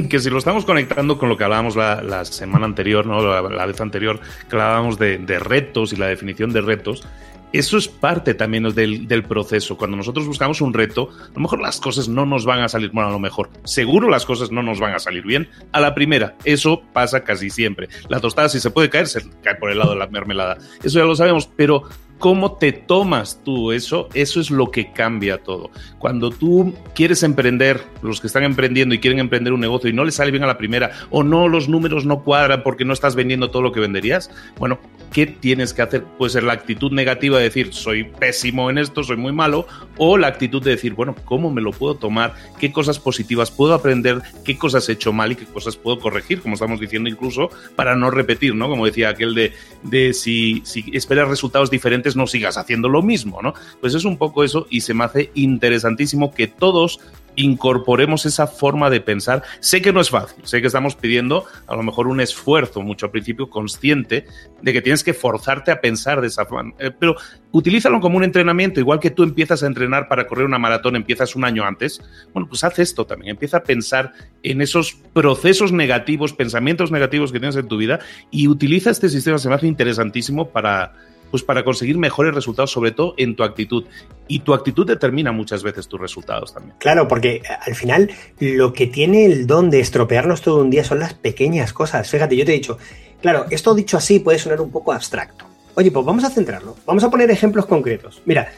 que 0.09 0.19
si 0.19 0.31
lo 0.31 0.39
estamos 0.39 0.65
conectando 0.65 1.19
con 1.19 1.29
lo 1.29 1.37
que 1.37 1.45
hablábamos 1.45 1.77
la, 1.77 2.25
semana 2.25 2.65
anterior, 2.65 3.05
¿no? 3.05 3.21
La, 3.51 3.67
vez 3.67 3.79
anterior, 3.83 4.19
que 4.49 4.57
hablábamos 4.57 4.99
de, 4.99 5.19
retos 5.39 5.93
y 5.93 5.97
la 5.97 6.07
definición 6.07 6.55
de 6.55 6.63
retos, 6.63 7.07
eso 7.53 7.77
es 7.77 7.87
parte 7.87 8.33
también 8.33 8.63
del, 8.75 9.25
proceso. 9.25 9.77
Cuando 9.77 9.99
nosotros 9.99 10.27
buscamos 10.27 10.63
un 10.63 10.73
reto, 10.73 11.11
a 11.23 11.35
lo 11.35 11.41
mejor 11.43 11.61
las 11.61 11.81
cosas 11.81 12.09
no 12.09 12.25
nos 12.25 12.47
van 12.47 12.61
a 12.61 12.71
salir, 12.71 12.93
bueno, 12.93 13.11
a 13.11 13.13
lo 13.13 13.19
mejor, 13.19 13.51
seguro 13.65 14.09
las 14.09 14.25
cosas 14.25 14.51
no 14.51 14.63
nos 14.63 14.81
van 14.81 14.95
a 14.95 14.99
salir 14.99 15.23
bien 15.23 15.51
a 15.71 15.81
la 15.81 15.95
primera. 15.95 16.35
Eso 16.47 16.83
pasa 16.95 17.25
casi 17.25 17.51
siempre. 17.51 17.91
La 18.09 18.21
tostada, 18.21 18.49
si 18.49 18.59
se 18.59 18.71
puede 18.71 18.89
caer, 18.89 19.07
se 19.07 19.21
cae 19.43 19.57
por 19.57 19.71
el 19.71 19.77
lado 19.77 19.93
de 19.93 19.99
la 19.99 20.07
mermelada. 20.07 20.57
Eso 20.83 20.99
ya 20.99 21.05
lo 21.05 21.15
sabemos, 21.15 21.47
pero 21.47 21.85
cómo 22.19 22.53
te 22.53 22.73
tomas 22.73 23.41
tú 23.45 23.73
eso, 23.73 24.09
eso 24.15 24.41
es 24.41 24.51
lo 24.51 24.71
que 24.71 24.93
cambia 24.93 25.39
todo. 25.39 25.71
Cuando 25.99 26.31
tú 26.31 26.75
quieres 26.95 27.23
emprender, 27.23 27.83
los 28.03 28.21
que 28.21 28.27
están 28.27 28.45
emprendiendo 28.45 28.95
y 28.95 28.99
quieren 28.99 29.19
emprender 29.19 29.53
un 29.53 29.61
negocio 29.61 29.91
y 29.91 29.93
no 29.93 30.05
les 30.05 30.15
sale 30.15 30.31
bien 30.31 30.43
a 30.43 30.47
la 30.47 30.59
primera, 30.59 30.93
o 31.11 31.23
no, 31.23 31.49
los 31.49 31.69
números 31.69 32.07
no 32.07 32.23
cuadran 32.23 32.63
porque 32.63 32.85
no 32.85 32.93
estás 32.93 33.15
vendiendo 33.15 33.51
todo 33.51 33.63
lo 33.63 33.73
que 33.73 33.81
venderías, 33.81 34.31
bueno, 34.59 34.79
¿qué 35.15 35.27
tienes 35.27 35.73
que 35.73 35.81
hacer? 35.81 36.03
Puede 36.19 36.31
ser 36.31 36.43
la 36.43 36.53
actitud 36.53 36.91
negativa 36.91 37.39
de 37.39 37.45
decir, 37.45 37.73
soy 37.73 38.03
pésimo 38.03 38.69
en 38.69 38.79
esto, 38.79 39.05
soy 39.05 39.17
muy 39.17 39.33
malo, 39.33 39.67
o 39.97 40.19
la 40.19 40.27
actitud 40.27 40.61
de 40.61 40.73
decir, 40.73 40.95
bueno, 40.95 41.15
¿cómo 41.25 41.53
me 41.53 41.63
lo 41.63 41.71
puedo 41.71 41.95
tomar? 41.95 42.35
¿Qué 42.59 42.73
cosas 42.73 42.99
positivas 42.99 43.53
puedo 43.53 43.75
aprender? 43.75 44.21
¿Qué 44.45 44.59
cosas 44.59 44.89
he 44.89 44.93
hecho 44.93 45.13
mal 45.13 45.31
y 45.31 45.37
qué 45.37 45.45
cosas 45.45 45.77
puedo 45.77 46.01
corregir? 46.01 46.43
Como 46.43 46.55
estamos 46.55 46.81
diciendo 46.81 47.09
incluso, 47.09 47.49
para 47.77 47.95
no 47.95 48.11
repetir, 48.11 48.57
¿no? 48.57 48.69
Como 48.69 48.87
decía 48.87 49.11
aquel 49.11 49.37
de, 49.37 49.53
de 49.85 50.13
si, 50.13 50.63
si 50.65 50.85
esperas 50.93 51.29
resultados 51.29 51.71
diferentes, 51.71 52.17
no 52.17 52.27
sigas 52.27 52.59
haciendo 52.59 52.89
lo 52.89 53.01
mismo, 53.01 53.41
¿no? 53.41 53.55
Pues 53.81 53.95
es 53.95 54.05
un 54.05 54.19
poco 54.19 54.43
eso 54.43 54.67
y 54.69 54.81
se 54.81 54.95
me 54.95 55.05
hace 55.05 55.31
interesantísimo 55.35 56.35
que 56.35 56.49
todos 56.49 56.99
incorporemos 57.37 58.27
esa 58.27 58.47
forma 58.47 58.91
de 58.91 59.01
pensar. 59.01 59.43
Sé 59.61 59.83
que 59.83 59.93
no 59.93 60.01
es 60.01 60.11
fácil, 60.11 60.45
sé 60.45 60.61
que 60.61 60.67
estamos 60.67 60.97
pidiendo 60.97 61.45
a 61.67 61.75
lo 61.75 61.83
mejor 61.83 62.09
un 62.09 62.21
esfuerzo 62.21 62.83
mucho 62.83 63.07
al 63.07 63.13
principio 63.13 63.51
consciente 63.51 64.27
de 64.63 64.73
que 64.73 64.83
tienes 64.83 65.05
que 65.05 65.15
forzarte 65.15 65.71
a 65.71 65.81
pensar 65.81 66.21
de 66.21 66.29
esa 66.29 66.47
forma, 66.47 66.73
eh, 66.79 66.91
pero 66.91 67.17
utilízalo 67.53 68.01
como 68.01 68.17
un 68.17 68.25
entrenamiento, 68.25 68.81
igual 68.81 69.01
que 69.01 69.11
tú 69.11 69.23
empiezas 69.23 69.63
a 69.63 69.67
entrenar 69.67 70.09
para 70.09 70.27
correr 70.27 70.47
una 70.47 70.59
maratón, 70.59 70.97
empiezas 70.97 71.37
un 71.37 71.45
año 71.45 71.65
antes, 71.65 72.01
bueno, 72.33 72.49
pues 72.49 72.65
haz 72.65 72.79
esto 72.79 73.07
también, 73.07 73.31
empieza 73.31 73.59
a 73.59 73.63
pensar 73.63 74.13
en 74.43 74.61
esos 74.61 74.95
procesos 75.13 75.73
negativos, 75.73 76.33
pensamientos 76.33 76.91
negativos 76.91 77.33
que 77.33 77.41
tienes 77.41 77.57
en 77.57 77.69
tu 77.69 77.77
vida 77.77 78.01
y 78.31 78.49
utiliza 78.49 78.91
este 78.91 79.09
sistema, 79.09 79.39
se 79.39 79.49
me 79.49 79.55
hace 79.55 79.67
interesantísimo 79.67 80.49
para 80.49 80.95
pues 81.31 81.43
para 81.43 81.65
conseguir 81.65 81.99
mejores 81.99 82.35
resultados, 82.35 82.71
sobre 82.71 82.93
todo 82.93 83.15
en 83.17 83.37
tu 83.37 83.43
actitud. 83.43 83.85
Y 84.29 84.41
tu 84.41 84.55
actitud 84.55 84.87
determina 84.87 85.33
muchas 85.33 85.63
veces 85.63 85.89
tus 85.89 86.01
resultados 86.01 86.55
también. 86.55 86.77
Claro, 86.79 87.09
porque 87.09 87.37
eh, 87.37 87.43
al 87.67 87.75
final 87.75 88.11
lo 88.39 88.73
que 88.73 88.87
tiene 88.87 89.27
el 89.27 89.47
don 89.47 89.71
de 89.71 89.81
estropearnos 89.81 90.43
todo 90.43 90.63
un 90.63 90.71
día 90.71 90.85
son 90.85 90.99
las 91.01 91.15
pequeñas 91.15 91.73
cosas. 91.73 92.09
Fíjate, 92.09 92.37
yo 92.37 92.45
te 92.45 92.53
he 92.53 92.57
dicho, 92.57 92.79
claro, 93.21 93.47
esto 93.51 93.75
dicho 93.75 93.97
así 93.97 94.21
puede 94.21 94.39
sonar 94.39 94.61
un 94.61 94.71
poco 94.71 94.93
abstracto. 94.93 95.45
Oye, 95.75 95.91
pues 95.91 96.07
vamos 96.07 96.25
a 96.25 96.31
centrarlo. 96.31 96.77
Vamos 96.87 97.03
a 97.03 97.11
poner 97.11 97.31
ejemplos 97.31 97.67
concretos. 97.67 98.23
Mira, 98.25 98.53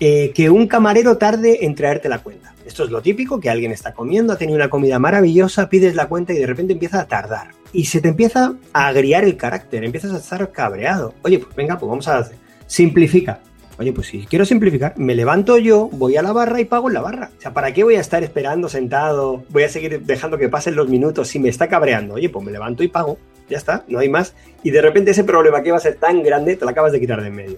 eh, 0.00 0.32
que 0.34 0.50
un 0.50 0.66
camarero 0.66 1.18
tarde 1.18 1.64
en 1.64 1.74
traerte 1.74 2.08
la 2.08 2.18
cuenta. 2.18 2.54
Esto 2.64 2.84
es 2.84 2.90
lo 2.90 3.02
típico, 3.02 3.40
que 3.40 3.50
alguien 3.50 3.72
está 3.72 3.92
comiendo, 3.92 4.32
ha 4.32 4.38
tenido 4.38 4.56
una 4.56 4.70
comida 4.70 4.98
maravillosa, 4.98 5.68
pides 5.68 5.94
la 5.94 6.06
cuenta 6.06 6.32
y 6.32 6.38
de 6.38 6.46
repente 6.46 6.72
empieza 6.72 7.00
a 7.00 7.08
tardar. 7.08 7.48
Y 7.72 7.86
se 7.86 8.00
te 8.00 8.08
empieza 8.08 8.54
a 8.72 8.86
agriar 8.86 9.24
el 9.24 9.36
carácter, 9.36 9.84
empiezas 9.84 10.12
a 10.12 10.18
estar 10.18 10.52
cabreado. 10.52 11.14
Oye, 11.22 11.38
pues 11.38 11.54
venga, 11.56 11.78
pues 11.78 11.88
vamos 11.88 12.08
a 12.08 12.18
hacer. 12.18 12.36
Simplifica. 12.66 13.40
Oye, 13.78 13.92
pues 13.92 14.06
si 14.08 14.26
quiero 14.26 14.44
simplificar, 14.44 14.96
me 14.98 15.14
levanto 15.14 15.58
yo, 15.58 15.88
voy 15.92 16.16
a 16.16 16.22
la 16.22 16.32
barra 16.32 16.60
y 16.60 16.66
pago 16.66 16.88
en 16.88 16.94
la 16.94 17.00
barra. 17.00 17.30
O 17.36 17.40
sea, 17.40 17.52
¿para 17.52 17.72
qué 17.72 17.82
voy 17.82 17.96
a 17.96 18.00
estar 18.00 18.22
esperando 18.22 18.68
sentado? 18.68 19.42
Voy 19.48 19.64
a 19.64 19.68
seguir 19.68 20.02
dejando 20.02 20.38
que 20.38 20.48
pasen 20.48 20.76
los 20.76 20.88
minutos 20.88 21.28
si 21.28 21.38
me 21.38 21.48
está 21.48 21.68
cabreando. 21.68 22.14
Oye, 22.14 22.28
pues 22.28 22.44
me 22.44 22.52
levanto 22.52 22.82
y 22.82 22.88
pago. 22.88 23.18
Ya 23.48 23.56
está, 23.56 23.84
no 23.88 23.98
hay 23.98 24.08
más. 24.08 24.34
Y 24.62 24.70
de 24.70 24.82
repente 24.82 25.10
ese 25.10 25.24
problema 25.24 25.62
que 25.62 25.70
va 25.70 25.78
a 25.78 25.80
ser 25.80 25.96
tan 25.96 26.22
grande, 26.22 26.56
te 26.56 26.64
lo 26.64 26.70
acabas 26.70 26.92
de 26.92 27.00
quitar 27.00 27.20
de 27.20 27.28
en 27.28 27.34
medio. 27.34 27.56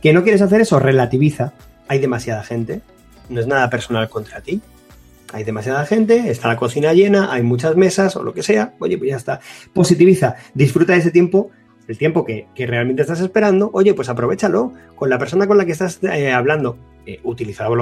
¿Que 0.00 0.12
no 0.12 0.22
quieres 0.22 0.42
hacer 0.42 0.60
eso? 0.60 0.78
Relativiza. 0.78 1.54
Hay 1.88 1.98
demasiada 1.98 2.42
gente. 2.42 2.80
No 3.28 3.40
es 3.40 3.46
nada 3.46 3.70
personal 3.70 4.08
contra 4.08 4.40
ti. 4.40 4.60
Hay 5.32 5.42
demasiada 5.42 5.84
gente, 5.84 6.30
está 6.30 6.46
la 6.46 6.56
cocina 6.56 6.92
llena, 6.92 7.32
hay 7.32 7.42
muchas 7.42 7.74
mesas 7.76 8.14
o 8.14 8.22
lo 8.22 8.32
que 8.32 8.42
sea. 8.42 8.74
Oye, 8.78 8.96
pues 8.98 9.10
ya 9.10 9.16
está. 9.16 9.40
Positiviza. 9.72 10.36
Disfruta 10.54 10.92
de 10.92 11.00
ese 11.00 11.10
tiempo 11.10 11.50
el 11.88 11.98
tiempo 11.98 12.24
que, 12.24 12.46
realmente 12.56 13.02
estás 13.02 13.20
esperando, 13.20 13.70
oye, 13.72 13.94
pues 13.94 14.08
aprovechalo 14.08 14.72
con 14.94 15.10
la 15.10 15.18
persona 15.18 15.46
con 15.46 15.58
la 15.58 15.66
que 15.66 15.72
estás 15.72 15.98
eh, 16.02 16.32
hablando. 16.32 16.76
Eh, 17.06 17.20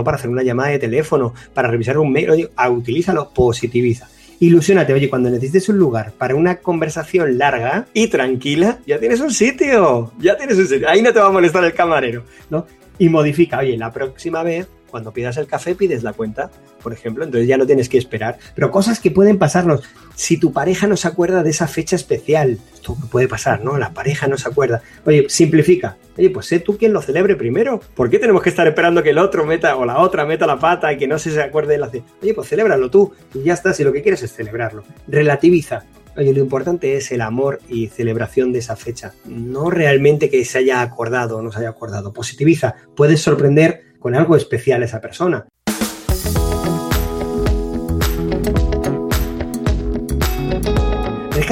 para 0.05 0.17
hacer 0.17 0.31
una 0.31 0.43
llamada 0.43 0.71
de 0.71 0.81
teléfono, 0.81 1.35
para 1.55 1.69
revisar 1.69 1.97
un 1.99 2.11
mail, 2.11 2.51
ah, 2.57 2.71
utilízalo, 2.71 3.31
positiviza. 3.33 4.09
Ilusiónate, 4.41 4.93
oye, 4.93 5.09
cuando 5.09 5.31
necesites 5.31 5.69
un 5.69 5.79
lugar 5.79 6.13
para 6.19 6.35
una 6.35 6.57
conversación 6.57 7.39
larga 7.39 7.87
y 7.95 8.09
tranquila, 8.09 8.79
ya 8.85 8.99
tienes 8.99 9.21
un 9.21 9.31
sitio, 9.31 10.11
ya 10.19 10.37
tienes 10.37 10.59
un 10.59 10.67
sitio, 10.67 10.89
ahí 10.89 11.01
no 11.01 11.13
te 11.13 11.21
va 11.21 11.27
a 11.27 11.31
molestar 11.31 11.63
el 11.63 11.73
camarero, 11.73 12.25
¿no? 12.51 12.67
Y 13.03 13.09
modifica, 13.09 13.59
oye, 13.59 13.77
la 13.77 13.93
próxima 13.93 14.45
vez 14.45 14.69
cuando 14.89 15.11
pidas 15.11 15.37
el 15.37 15.49
café 15.49 15.75
pides 15.75 16.05
la 16.05 16.13
cuenta, 16.13 16.53
por 16.81 16.93
ejemplo, 16.93 17.25
entonces 17.25 17.49
ya 17.49 17.57
no 17.57 17.67
tienes 17.67 17.89
que 17.89 17.99
esperar. 17.99 18.39
Pero 18.55 18.71
cosas 18.71 19.01
que 19.01 19.11
pueden 19.11 19.39
pasarnos. 19.39 19.83
Si 20.15 20.37
tu 20.37 20.53
pareja 20.53 20.87
no 20.87 20.97
se 20.97 21.09
acuerda 21.09 21.43
de 21.43 21.51
esa 21.51 21.67
fecha 21.67 21.97
especial, 21.97 22.61
esto 22.73 22.97
puede 23.11 23.27
pasar, 23.27 23.65
¿no? 23.65 23.77
La 23.77 23.93
pareja 23.93 24.29
no 24.29 24.39
se 24.39 24.49
acuerda. 24.49 24.83
Oye, 25.05 25.27
simplifica. 25.29 25.97
Oye, 26.17 26.31
pues 26.31 26.47
sé 26.47 26.61
tú 26.61 26.79
quien 26.79 26.93
lo 26.93 27.03
celebre 27.03 27.35
primero. 27.35 27.81
¿Por 27.97 28.09
qué 28.09 28.21
tenemos 28.21 28.41
que 28.41 28.51
estar 28.51 28.69
esperando 28.69 29.03
que 29.03 29.11
el 29.11 29.19
otro 29.19 29.45
meta 29.45 29.75
o 29.75 29.85
la 29.85 29.99
otra 29.99 30.25
meta 30.25 30.47
la 30.47 30.61
pata 30.61 30.93
y 30.93 30.97
que 30.97 31.09
no 31.09 31.19
se 31.19 31.43
acuerde 31.43 31.73
de 31.73 31.79
la... 31.79 31.91
Oye, 32.23 32.35
pues 32.35 32.49
celébralo 32.49 32.89
tú 32.89 33.13
y 33.35 33.43
ya 33.43 33.55
está, 33.55 33.75
si 33.75 33.83
lo 33.83 33.93
que 33.93 34.03
quieres 34.03 34.23
es 34.23 34.33
celebrarlo. 34.33 34.85
Relativiza. 35.09 35.83
Oye, 36.15 36.35
lo 36.35 36.41
importante 36.41 36.97
es 36.97 37.11
el 37.11 37.23
amor 37.23 37.61
y 37.69 37.89
celebración 37.89 38.53
de 38.53 38.59
esa 38.59 38.77
fecha. 38.77 39.15
No 39.25 39.71
realmente 39.71 40.29
que 40.29 40.45
se 40.45 40.59
haya 40.59 40.83
acordado 40.83 41.39
o 41.39 41.43
no 41.43 41.51
se 41.51 41.61
haya 41.61 41.71
acordado. 41.71 42.13
Positiviza. 42.13 42.75
Puedes 42.95 43.23
sorprender 43.23 43.95
con 43.99 44.15
algo 44.15 44.37
especial 44.37 44.83
esa 44.83 45.01
persona. 45.01 45.47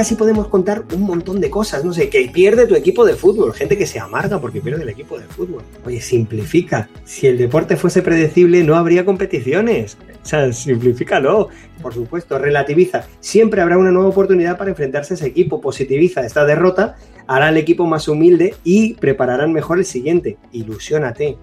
Es 0.01 0.16
podemos 0.16 0.49
contar 0.49 0.85
un 0.94 1.03
montón 1.03 1.42
de 1.42 1.51
cosas, 1.51 1.85
no 1.85 1.92
sé, 1.92 2.09
que 2.09 2.31
pierde 2.33 2.66
tu 2.66 2.75
equipo 2.75 3.05
de 3.05 3.16
fútbol, 3.16 3.53
gente 3.53 3.77
que 3.77 3.87
se 3.87 3.99
amarga 3.99 4.40
porque 4.40 4.62
pierde 4.62 4.83
el 4.83 4.88
equipo 4.88 5.18
de 5.18 5.27
fútbol. 5.27 5.62
Oye, 5.85 6.01
simplifica. 6.01 6.88
Si 7.05 7.27
el 7.27 7.37
deporte 7.37 7.77
fuese 7.77 8.01
predecible, 8.01 8.64
no 8.64 8.77
habría 8.77 9.05
competiciones. 9.05 9.99
O 10.23 10.27
sea, 10.27 10.53
simplifícalo. 10.53 11.49
Por 11.83 11.95
supuesto, 11.95 12.39
relativiza. 12.39 13.05
Siempre 13.21 13.61
habrá 13.61 13.79
una 13.79 13.91
nueva 13.91 14.11
oportunidad 14.11 14.59
para 14.59 14.71
enfrentarse 14.71 15.15
a 15.15 15.17
ese 15.17 15.27
equipo. 15.27 15.61
Positiviza 15.61 16.25
esta 16.25 16.45
derrota, 16.45 16.97
hará 17.27 17.49
el 17.49 17.57
equipo 17.57 17.87
más 17.87 18.09
humilde 18.09 18.55
y 18.65 18.95
prepararán 18.95 19.53
mejor 19.53 19.79
el 19.79 19.85
siguiente. 19.85 20.37
Ilusiónate 20.53 21.39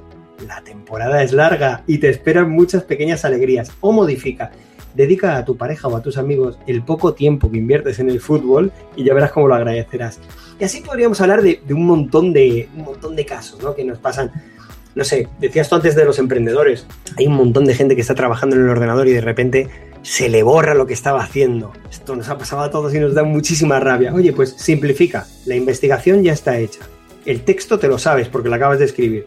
la 0.46 0.62
temporada 0.62 1.24
es 1.24 1.34
larga 1.34 1.84
y 1.88 1.98
te 1.98 2.10
esperan 2.10 2.52
muchas 2.52 2.84
pequeñas 2.84 3.26
alegrías. 3.26 3.72
O 3.82 3.92
modifica. 3.92 4.52
Dedica 4.94 5.38
a 5.38 5.46
tu 5.46 5.56
pareja 5.56 5.88
o 5.88 5.96
a 5.96 6.02
tus 6.02 6.18
amigos 6.18 6.58
el 6.66 6.84
poco 6.84 7.13
tiempo 7.13 7.52
que 7.52 7.58
inviertes 7.58 8.00
en 8.00 8.10
el 8.10 8.20
fútbol 8.20 8.72
y 8.96 9.04
ya 9.04 9.13
verás 9.13 9.32
cómo 9.32 9.48
lo 9.48 9.56
agradecerás. 9.56 10.20
Y 10.60 10.63
así 10.63 10.82
podríamos 10.82 11.22
hablar 11.22 11.42
de, 11.44 11.62
un, 11.70 11.86
montón 11.86 12.34
de, 12.34 12.68
un 12.76 12.84
montón 12.84 13.16
de 13.16 13.26
casos 13.26 13.62
¿no? 13.62 13.76
que 13.76 13.84
nos 13.84 14.00
pasan. 14.00 14.32
No 14.97 15.05
sé, 15.05 15.27
decías 15.39 15.69
tú 15.69 15.75
antes 15.75 15.95
de 15.95 16.03
los 16.03 16.19
emprendedores. 16.19 16.86
Hay 17.17 17.27
un 17.27 17.36
montón 17.36 17.65
de 17.65 17.73
gente 17.73 17.95
que 17.95 18.01
está 18.01 18.15
trabajando 18.15 18.55
en 18.55 18.63
el 18.63 18.69
ordenador 18.69 19.07
y 19.07 19.13
de 19.13 19.21
repente 19.21 19.69
se 20.01 20.27
le 20.27 20.43
borra 20.43 20.73
lo 20.73 20.88
que 20.88 20.93
estaba 20.93 21.23
haciendo. 21.23 21.71
Esto 21.89 22.15
nos 22.15 22.27
ha 22.29 22.38
pasado 22.38 22.62
a 22.62 22.71
todos 22.71 22.93
y 22.93 22.99
nos 22.99 23.13
da 23.13 23.23
muchísima 23.23 23.79
rabia. 23.79 24.13
Oye, 24.13 24.33
pues 24.33 24.55
simplifica. 24.57 25.25
La 25.45 25.55
investigación 25.55 26.23
ya 26.23 26.33
está 26.33 26.57
hecha. 26.57 26.81
El 27.25 27.41
texto 27.41 27.79
te 27.79 27.88
lo 27.88 27.97
sabes 27.97 28.27
porque 28.27 28.49
lo 28.49 28.55
acabas 28.55 28.79
de 28.79 28.86
escribir 28.86 29.25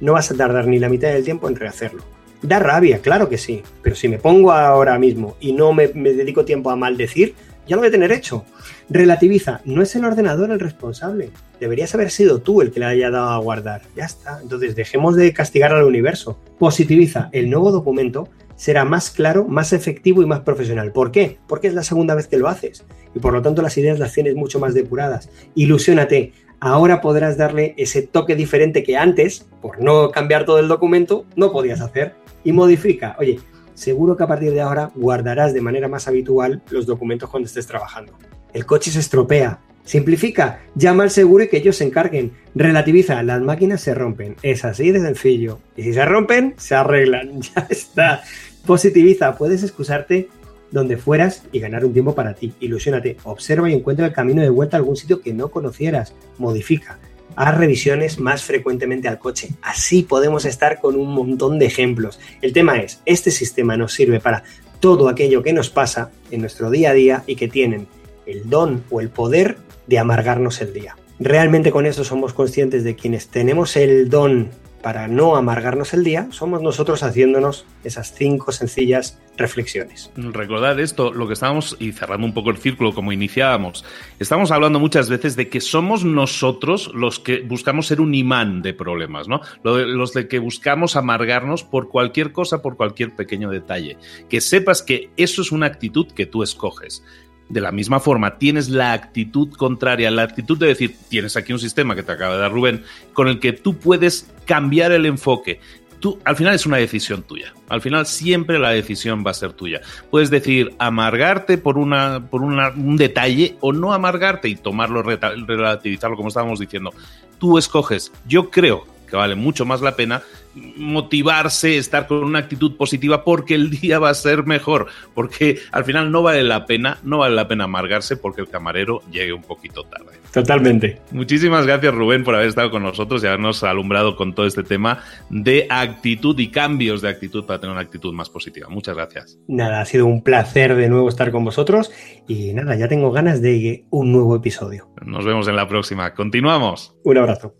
no 0.00 0.14
vas 0.14 0.30
a 0.30 0.36
tardar 0.36 0.66
ni 0.66 0.78
la 0.78 0.88
mitad 0.88 1.08
del 1.08 1.24
tiempo 1.24 1.48
en 1.48 1.56
rehacerlo. 1.56 2.02
Da 2.42 2.58
rabia, 2.58 3.00
claro 3.00 3.28
que 3.28 3.36
sí, 3.36 3.62
pero 3.82 3.94
si 3.94 4.08
me 4.08 4.18
pongo 4.18 4.52
ahora 4.52 4.98
mismo 4.98 5.36
y 5.40 5.52
no 5.52 5.72
me, 5.72 5.88
dedico 5.88 6.44
tiempo 6.44 6.70
a 6.70 6.76
maldecir, 6.76 7.34
ya 7.66 7.76
lo 7.76 7.82
voy 7.82 7.88
a 7.88 7.92
tener 7.92 8.10
hecho. 8.12 8.44
Relativiza, 8.92 9.60
no 9.64 9.82
es 9.82 9.94
el 9.94 10.04
ordenador 10.04 10.50
el 10.50 10.58
responsable. 10.58 11.30
Deberías 11.60 11.94
haber 11.94 12.10
sido 12.10 12.40
tú 12.40 12.60
el 12.60 12.72
que 12.72 12.80
le 12.80 12.86
haya 12.86 13.08
dado 13.08 13.28
a 13.28 13.38
guardar. 13.38 13.82
Ya 13.94 14.04
está. 14.04 14.40
Entonces 14.42 14.74
dejemos 14.74 15.14
de 15.14 15.32
castigar 15.32 15.72
al 15.72 15.84
universo. 15.84 16.40
Positiviza, 16.58 17.28
el 17.30 17.50
nuevo 17.50 17.70
documento 17.70 18.28
será 18.56 18.84
más 18.84 19.10
claro, 19.10 19.46
más 19.46 19.72
efectivo 19.72 20.22
y 20.22 20.26
más 20.26 20.40
profesional. 20.40 20.90
¿Por 20.90 21.12
qué? 21.12 21.38
Porque 21.46 21.68
es 21.68 21.74
la 21.74 21.84
segunda 21.84 22.16
vez 22.16 22.26
que 22.26 22.36
lo 22.36 22.48
haces 22.48 22.84
y 23.14 23.20
por 23.20 23.32
lo 23.32 23.42
tanto 23.42 23.62
las 23.62 23.78
ideas 23.78 24.00
las 24.00 24.12
tienes 24.12 24.34
mucho 24.34 24.58
más 24.58 24.74
depuradas. 24.74 25.30
Ilusiónate, 25.54 26.32
ahora 26.58 27.00
podrás 27.00 27.36
darle 27.36 27.74
ese 27.78 28.02
toque 28.02 28.34
diferente 28.34 28.82
que 28.82 28.96
antes, 28.96 29.46
por 29.62 29.80
no 29.80 30.10
cambiar 30.10 30.44
todo 30.44 30.58
el 30.58 30.66
documento, 30.66 31.26
no 31.36 31.52
podías 31.52 31.80
hacer. 31.80 32.16
Y 32.42 32.50
modifica, 32.50 33.14
oye, 33.20 33.38
seguro 33.74 34.16
que 34.16 34.24
a 34.24 34.26
partir 34.26 34.52
de 34.52 34.62
ahora 34.62 34.90
guardarás 34.96 35.54
de 35.54 35.60
manera 35.60 35.86
más 35.86 36.08
habitual 36.08 36.60
los 36.70 36.86
documentos 36.86 37.30
cuando 37.30 37.46
estés 37.46 37.68
trabajando. 37.68 38.14
El 38.52 38.66
coche 38.66 38.90
se 38.90 39.00
estropea. 39.00 39.60
Simplifica, 39.84 40.60
llama 40.74 41.02
al 41.02 41.10
seguro 41.10 41.44
y 41.44 41.48
que 41.48 41.56
ellos 41.56 41.76
se 41.76 41.84
encarguen. 41.84 42.32
Relativiza, 42.54 43.22
las 43.22 43.40
máquinas 43.40 43.80
se 43.80 43.94
rompen. 43.94 44.36
Es 44.42 44.64
así 44.64 44.90
de 44.92 45.00
sencillo. 45.00 45.58
Y 45.76 45.82
si 45.82 45.94
se 45.94 46.04
rompen, 46.04 46.54
se 46.58 46.74
arreglan. 46.74 47.40
Ya 47.54 47.66
está. 47.68 48.22
Positiviza, 48.66 49.36
puedes 49.36 49.62
excusarte 49.62 50.28
donde 50.70 50.96
fueras 50.96 51.42
y 51.50 51.58
ganar 51.58 51.84
un 51.84 51.92
tiempo 51.92 52.14
para 52.14 52.34
ti. 52.34 52.52
Ilusiónate, 52.60 53.16
observa 53.24 53.68
y 53.70 53.74
encuentra 53.74 54.06
el 54.06 54.12
camino 54.12 54.42
de 54.42 54.50
vuelta 54.50 54.76
a 54.76 54.78
algún 54.78 54.96
sitio 54.96 55.20
que 55.20 55.34
no 55.34 55.48
conocieras. 55.48 56.14
Modifica. 56.38 56.98
Haz 57.36 57.56
revisiones 57.56 58.18
más 58.18 58.44
frecuentemente 58.44 59.08
al 59.08 59.18
coche. 59.18 59.50
Así 59.62 60.02
podemos 60.02 60.44
estar 60.44 60.80
con 60.80 60.96
un 60.96 61.12
montón 61.12 61.58
de 61.58 61.66
ejemplos. 61.66 62.20
El 62.42 62.52
tema 62.52 62.78
es, 62.78 63.00
este 63.06 63.30
sistema 63.30 63.76
nos 63.76 63.92
sirve 63.92 64.20
para 64.20 64.44
todo 64.80 65.08
aquello 65.08 65.42
que 65.42 65.52
nos 65.52 65.70
pasa 65.70 66.10
en 66.30 66.40
nuestro 66.40 66.70
día 66.70 66.90
a 66.90 66.94
día 66.94 67.24
y 67.26 67.36
que 67.36 67.48
tienen 67.48 67.86
el 68.30 68.48
don 68.48 68.84
o 68.90 69.00
el 69.00 69.08
poder 69.08 69.56
de 69.86 69.98
amargarnos 69.98 70.60
el 70.60 70.72
día. 70.72 70.96
Realmente 71.18 71.70
con 71.70 71.84
eso 71.84 72.04
somos 72.04 72.32
conscientes 72.32 72.84
de 72.84 72.96
quienes 72.96 73.28
tenemos 73.28 73.76
el 73.76 74.08
don 74.08 74.50
para 74.82 75.08
no 75.08 75.36
amargarnos 75.36 75.92
el 75.92 76.04
día, 76.04 76.28
somos 76.30 76.62
nosotros 76.62 77.02
haciéndonos 77.02 77.66
esas 77.84 78.14
cinco 78.14 78.52
sencillas 78.52 79.18
reflexiones. 79.36 80.10
Recordad 80.16 80.78
esto, 80.80 81.12
lo 81.12 81.26
que 81.26 81.34
estábamos, 81.34 81.76
y 81.78 81.92
cerrando 81.92 82.26
un 82.26 82.34
poco 82.34 82.50
el 82.50 82.56
círculo 82.56 82.94
como 82.94 83.12
iniciábamos, 83.12 83.84
estamos 84.18 84.50
hablando 84.50 84.80
muchas 84.80 85.08
veces 85.08 85.36
de 85.36 85.48
que 85.48 85.60
somos 85.60 86.04
nosotros 86.04 86.90
los 86.94 87.18
que 87.18 87.40
buscamos 87.40 87.86
ser 87.86 88.00
un 88.00 88.14
imán 88.14 88.62
de 88.62 88.74
problemas, 88.74 89.28
¿no? 89.28 89.40
Los 89.62 90.14
de 90.14 90.28
que 90.28 90.38
buscamos 90.38 90.96
amargarnos 90.96 91.62
por 91.62 91.88
cualquier 91.88 92.32
cosa, 92.32 92.62
por 92.62 92.76
cualquier 92.76 93.14
pequeño 93.14 93.50
detalle. 93.50 93.98
Que 94.28 94.40
sepas 94.40 94.82
que 94.82 95.10
eso 95.16 95.42
es 95.42 95.52
una 95.52 95.66
actitud 95.66 96.06
que 96.12 96.26
tú 96.26 96.42
escoges 96.42 97.02
de 97.50 97.60
la 97.60 97.72
misma 97.72 98.00
forma 98.00 98.38
tienes 98.38 98.68
la 98.70 98.92
actitud 98.92 99.52
contraria, 99.52 100.10
la 100.10 100.22
actitud 100.22 100.56
de 100.56 100.68
decir, 100.68 100.96
tienes 101.08 101.36
aquí 101.36 101.52
un 101.52 101.58
sistema 101.58 101.94
que 101.94 102.02
te 102.02 102.12
acaba 102.12 102.34
de 102.34 102.40
dar 102.40 102.52
Rubén, 102.52 102.84
con 103.12 103.28
el 103.28 103.40
que 103.40 103.52
tú 103.52 103.76
puedes 103.76 104.30
cambiar 104.46 104.92
el 104.92 105.04
enfoque. 105.04 105.60
Tú, 105.98 106.18
al 106.24 106.36
final 106.36 106.54
es 106.54 106.64
una 106.64 106.78
decisión 106.78 107.22
tuya. 107.24 107.52
Al 107.68 107.82
final 107.82 108.06
siempre 108.06 108.58
la 108.58 108.70
decisión 108.70 109.22
va 109.26 109.32
a 109.32 109.34
ser 109.34 109.52
tuya. 109.52 109.82
Puedes 110.10 110.30
decir 110.30 110.72
amargarte 110.78 111.58
por, 111.58 111.76
una, 111.76 112.26
por 112.30 112.42
un 112.42 112.96
detalle 112.96 113.56
o 113.60 113.74
no 113.74 113.92
amargarte 113.92 114.48
y 114.48 114.56
tomarlo, 114.56 115.02
relativizarlo 115.02 116.16
como 116.16 116.28
estábamos 116.28 116.58
diciendo. 116.58 116.94
Tú 117.38 117.58
escoges. 117.58 118.12
Yo 118.26 118.48
creo 118.48 118.86
que 119.06 119.16
vale 119.16 119.34
mucho 119.34 119.66
más 119.66 119.82
la 119.82 119.96
pena 119.96 120.22
motivarse, 120.54 121.76
estar 121.76 122.06
con 122.06 122.24
una 122.24 122.40
actitud 122.40 122.76
positiva 122.76 123.24
porque 123.24 123.54
el 123.54 123.70
día 123.70 123.98
va 123.98 124.10
a 124.10 124.14
ser 124.14 124.44
mejor, 124.44 124.86
porque 125.14 125.58
al 125.72 125.84
final 125.84 126.10
no 126.10 126.22
vale 126.22 126.42
la 126.42 126.66
pena, 126.66 126.98
no 127.02 127.18
vale 127.18 127.34
la 127.34 127.48
pena 127.48 127.64
amargarse 127.64 128.16
porque 128.16 128.40
el 128.40 128.48
camarero 128.48 129.02
llegue 129.10 129.32
un 129.32 129.42
poquito 129.42 129.84
tarde. 129.84 130.18
Totalmente. 130.32 131.00
Muchísimas 131.10 131.66
gracias 131.66 131.94
Rubén 131.94 132.24
por 132.24 132.34
haber 132.34 132.48
estado 132.48 132.70
con 132.70 132.82
nosotros 132.82 133.22
y 133.22 133.26
habernos 133.26 133.62
alumbrado 133.64 134.16
con 134.16 134.34
todo 134.34 134.46
este 134.46 134.62
tema 134.62 135.02
de 135.28 135.66
actitud 135.68 136.38
y 136.38 136.48
cambios 136.48 137.02
de 137.02 137.08
actitud 137.08 137.44
para 137.44 137.60
tener 137.60 137.72
una 137.72 137.82
actitud 137.82 138.12
más 138.12 138.30
positiva. 138.30 138.68
Muchas 138.68 138.96
gracias. 138.96 139.38
Nada, 139.48 139.80
ha 139.80 139.84
sido 139.84 140.06
un 140.06 140.22
placer 140.22 140.76
de 140.76 140.88
nuevo 140.88 141.08
estar 141.08 141.30
con 141.32 141.44
vosotros 141.44 141.90
y 142.28 142.52
nada, 142.54 142.76
ya 142.76 142.88
tengo 142.88 143.10
ganas 143.10 143.42
de 143.42 143.86
un 143.90 144.12
nuevo 144.12 144.36
episodio. 144.36 144.88
Nos 145.04 145.24
vemos 145.24 145.48
en 145.48 145.56
la 145.56 145.66
próxima. 145.66 146.14
Continuamos. 146.14 146.94
Un 147.04 147.18
abrazo. 147.18 147.59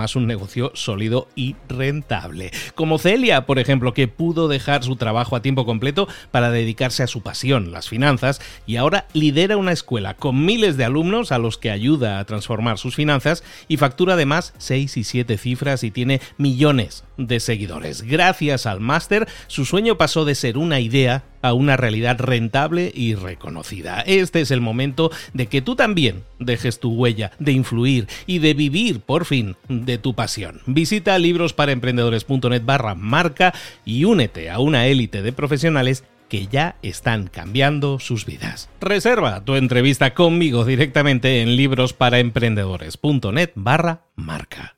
un 0.15 0.27
negocio 0.27 0.71
sólido 0.73 1.27
y 1.35 1.55
rentable. 1.69 2.51
Como 2.75 2.97
Celia, 2.97 3.45
por 3.45 3.59
ejemplo, 3.59 3.93
que 3.93 4.07
pudo 4.07 4.47
dejar 4.47 4.83
su 4.83 4.95
trabajo 4.95 5.35
a 5.35 5.41
tiempo 5.41 5.65
completo 5.65 6.07
para 6.31 6.51
dedicarse 6.51 7.03
a 7.03 7.07
su 7.07 7.21
pasión, 7.21 7.71
las 7.71 7.87
finanzas, 7.87 8.41
y 8.65 8.77
ahora 8.77 9.07
lidera 9.13 9.57
una 9.57 9.71
escuela 9.71 10.15
con 10.15 10.45
miles 10.45 10.77
de 10.77 10.85
alumnos 10.85 11.31
a 11.31 11.37
los 11.37 11.57
que 11.57 11.71
ayuda 11.71 12.19
a 12.19 12.25
transformar 12.25 12.77
sus 12.77 12.95
finanzas 12.95 13.43
y 13.67 13.77
factura 13.77 14.13
además 14.13 14.53
6 14.57 14.97
y 14.97 15.03
7 15.03 15.37
cifras 15.37 15.83
y 15.83 15.91
tiene 15.91 16.21
millones 16.37 17.03
de 17.17 17.39
seguidores. 17.39 18.01
Gracias 18.03 18.65
al 18.65 18.79
máster, 18.79 19.27
su 19.47 19.65
sueño 19.65 19.97
pasó 19.97 20.25
de 20.25 20.35
ser 20.35 20.57
una 20.57 20.79
idea 20.79 21.23
a 21.41 21.53
una 21.53 21.77
realidad 21.77 22.19
rentable 22.19 22.91
y 22.93 23.15
reconocida. 23.15 24.01
Este 24.01 24.41
es 24.41 24.51
el 24.51 24.61
momento 24.61 25.11
de 25.33 25.47
que 25.47 25.61
tú 25.61 25.75
también 25.75 26.23
dejes 26.39 26.79
tu 26.79 26.93
huella, 26.93 27.31
de 27.39 27.51
influir 27.51 28.07
y 28.25 28.39
de 28.39 28.53
vivir 28.53 29.01
por 29.01 29.25
fin 29.25 29.55
de 29.91 29.97
tu 29.97 30.15
pasión. 30.15 30.61
Visita 30.65 31.19
librosparaemprendedores.net 31.19 32.63
barra 32.63 32.95
marca 32.95 33.53
y 33.85 34.05
únete 34.05 34.49
a 34.49 34.59
una 34.59 34.87
élite 34.87 35.21
de 35.21 35.33
profesionales 35.33 36.03
que 36.29 36.47
ya 36.47 36.77
están 36.81 37.27
cambiando 37.27 37.99
sus 37.99 38.25
vidas. 38.25 38.69
Reserva 38.79 39.43
tu 39.43 39.55
entrevista 39.55 40.13
conmigo 40.13 40.63
directamente 40.63 41.41
en 41.41 41.57
librosparaemprendedores.net 41.57 43.51
barra 43.55 44.05
marca. 44.15 44.77